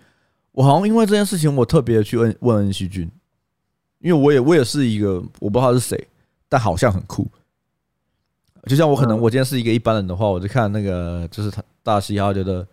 [0.55, 3.11] 我好像因为这件事情，我特别去问问恩熙君，
[3.99, 6.07] 因为我也我也是一个我不知道他是谁，
[6.47, 7.27] 但好像很酷。
[8.63, 12.65] 就像我可能我今天是一个一般人的话，我就看那个就是他大嘻哈，觉得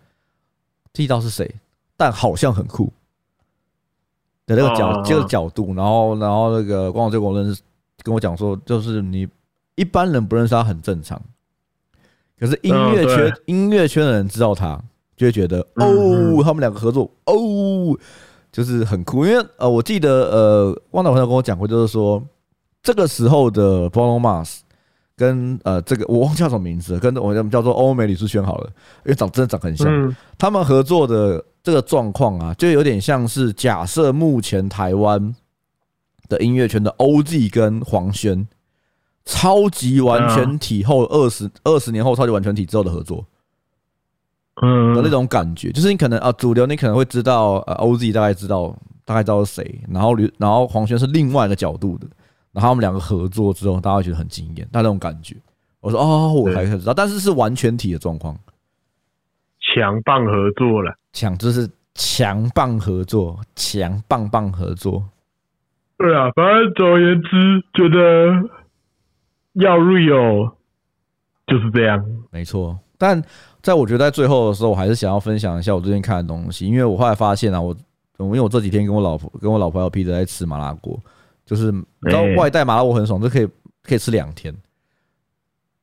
[0.93, 1.53] 剃刀是谁，
[1.97, 2.91] 但好像很酷。
[4.45, 7.57] 的那个角这个角度，然后然后那个光我这个人
[8.01, 9.27] 跟我讲说，就是你
[9.75, 11.21] 一般人不认识他很正常，
[12.39, 14.81] 可是音乐圈音乐圈的人知道他。
[15.15, 17.97] 就会觉得哦，他们两个合作哦，
[18.51, 19.25] 就是很酷。
[19.25, 22.21] 因为呃，我记得呃，汪导朋友跟我讲过，就是说
[22.81, 24.59] 这个时候的 Bruno Mars
[25.15, 28.69] 跟呃这个我忘记叫什么名字，跟我们叫做欧美吕士轩好了，
[29.05, 30.15] 因为长真的长很像。
[30.37, 35.35] 他们合作的这个状况啊，就有点像是假设目前台湾
[36.27, 38.47] 的音乐圈的 OG 跟黄轩
[39.23, 43.25] 超级完全体后二十二十年后超级完全体之后的合作。
[44.61, 52.05] 嗯，的那种感觉，就是你可能啊，主流你可能会知道，呃，OZ 大概知道，大概知道是谁，然后刘然后黄轩是另外一个角度的，
[52.51, 55.35] 然后他们两个合作之后，大家会觉得很惊艳，那种感觉，
[55.79, 58.37] 我说哦，我才知道，但是是完全体的状况，
[59.73, 65.03] 强棒合作了，强就是强棒合作，强棒棒合作，
[65.97, 68.31] 对啊，反正总而言之，觉得
[69.53, 70.51] 要 real
[71.47, 73.19] 就是这样，没错，但。
[73.63, 77.75] 在我觉得在最后的时候，我还是想要分享一下我最近看的东西，因为我后来发现啊，我
[78.19, 80.99] 因为我这几天跟我老婆跟我老婆要逼着在吃麻辣锅，
[81.45, 83.47] 就是你知道外带麻辣锅很爽，就可以
[83.81, 84.53] 可以吃两天，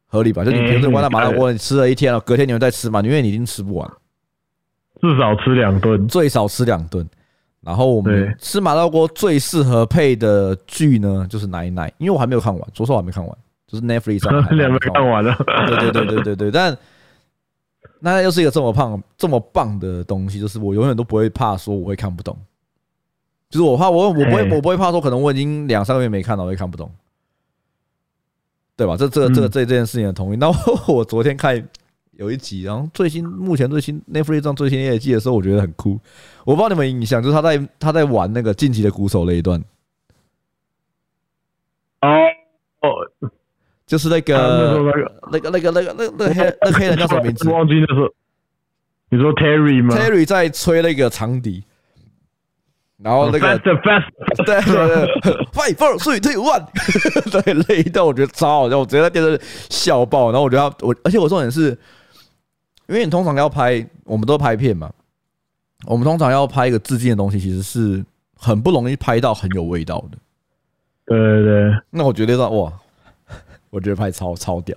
[0.07, 0.45] 合理吧？
[0.45, 3.01] 就你平时外带麻辣锅，你吃了一天了，隔天你们再吃嘛？
[3.01, 3.91] 因为你已经吃不完，
[5.01, 7.09] 至少吃两顿，最少吃两顿。
[7.63, 15.35] 然后我们吃麻辣锅最适合配的剧呢，就是奶奶，因为我还没有看完，说实话我还没看完，就是 Netflix 上还没看完 了。
[15.67, 16.77] 对对对对对对，但
[18.01, 22.37] 那又是一个这么胖这么棒的东西，就是我永远都不会怕说我会看不懂，
[23.49, 26.91] 就是我怕我我不会我不会怕说可能我已经两三个月没看了，我会看不懂，
[28.77, 28.97] 对吧？
[28.97, 30.37] 这这这这这件事情的同意。
[30.37, 30.51] 那
[30.89, 31.69] 我昨天看。
[32.15, 35.99] 有一集，然后最新目前最新 Netflix 上最新一季的时候，我觉得很酷。
[36.45, 39.59] 我不知道你们印象，就是他在他在玩那个晋级的鼓手那一段。
[43.91, 44.79] 就是那个
[45.33, 47.51] 那个那个那个那那黑那黑人叫什么名字？
[47.51, 48.09] 忘记那时候。
[49.09, 51.65] 你说 Terry 吗？Terry 在吹那个长笛，
[52.99, 60.31] 然后那个对对对，Five Four Three Two One，对那一段我觉得超好笑，我直接在电视笑爆。
[60.31, 61.77] 然后我觉得我，而且我重点是。
[62.87, 64.89] 因为你通常要拍，我们都拍片嘛。
[65.87, 68.05] 我们通常要拍一个致敬的东西，其实是
[68.37, 70.19] 很不容易拍到很有味道的。
[71.07, 71.73] 对对对。
[71.91, 72.73] 那我觉得说哇，
[73.71, 74.77] 我觉得拍超超屌，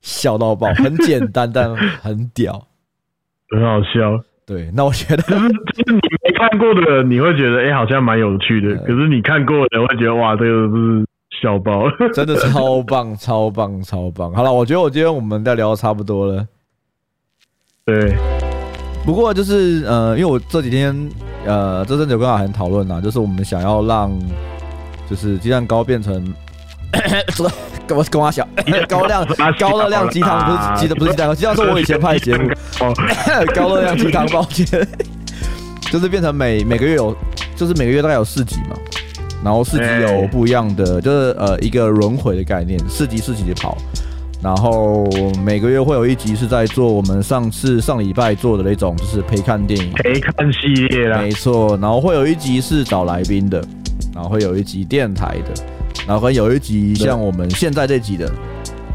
[0.00, 2.66] 笑到爆，很简单但很屌，
[3.50, 4.22] 很好笑。
[4.44, 8.74] 对，那我觉得 就是就是你没看过的，你会觉得哎、欸，好像蛮有趣的。
[8.82, 11.06] 可是你看过的人会觉得哇，这个是
[11.40, 14.34] 笑爆，真的超棒，超棒，超棒。
[14.34, 16.44] 好了，我觉得我今天我们在聊的差不多了。
[17.84, 18.14] 对，
[19.06, 20.94] 不过就是呃，因为我这几天
[21.46, 24.10] 呃，这阵子有跟阿涵讨论啊，就是我们想要让
[25.08, 26.34] 就是鸡蛋糕变成
[27.92, 28.46] 我跟我小
[28.88, 29.26] 高亮
[29.58, 32.48] 高热量鸡汤，不是鸡的，不是鸡蛋，鸡汤是我以前拍的节目，
[33.54, 34.66] 高热量鸡汤，抱歉，
[35.90, 37.16] 就是变成每每个月有，
[37.56, 38.76] 就是每个月大概有四集嘛，
[39.44, 43.76] 然后四集有不一样的，就是呃一个轮回的概念，四集四集的跑。
[44.42, 45.08] 然后
[45.44, 51.18] 每个月会有一集是在做我们上次上礼拜做的那种，就是陪看电影、陪看系列啦。
[51.18, 53.64] 没错，然后会有一集是找来宾的，
[54.12, 55.62] 然后会有一集电台的，
[56.06, 58.30] 然后会有一集像我们现在这集的，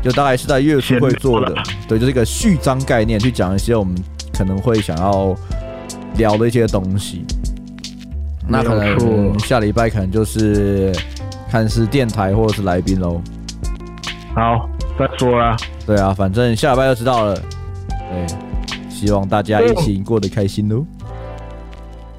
[0.02, 1.54] 就大概是在月初会做的。
[1.88, 3.96] 对，就是一个序章概念，去讲一些我们
[4.38, 5.36] 可能会想要
[6.18, 7.26] 聊的一些东西。
[8.48, 10.92] 那可能下礼拜可能就是
[11.52, 13.22] 看是电台或者是来宾喽。
[14.36, 14.70] 好。
[14.98, 15.56] 再说啦，
[15.86, 17.36] 对啊，反正下礼拜就知道了。
[17.36, 18.26] 对，
[18.90, 20.84] 希望大家疫情过得开心喽。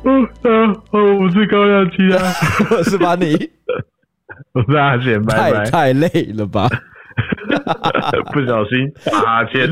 [0.05, 2.33] 嗯嗯，我是高亮鸡啊，
[2.71, 3.51] 我 是把你，
[4.55, 5.65] 我是阿贤，拜拜。
[5.65, 6.69] 太太累了吧？
[8.33, 9.69] 不小心打哈欠。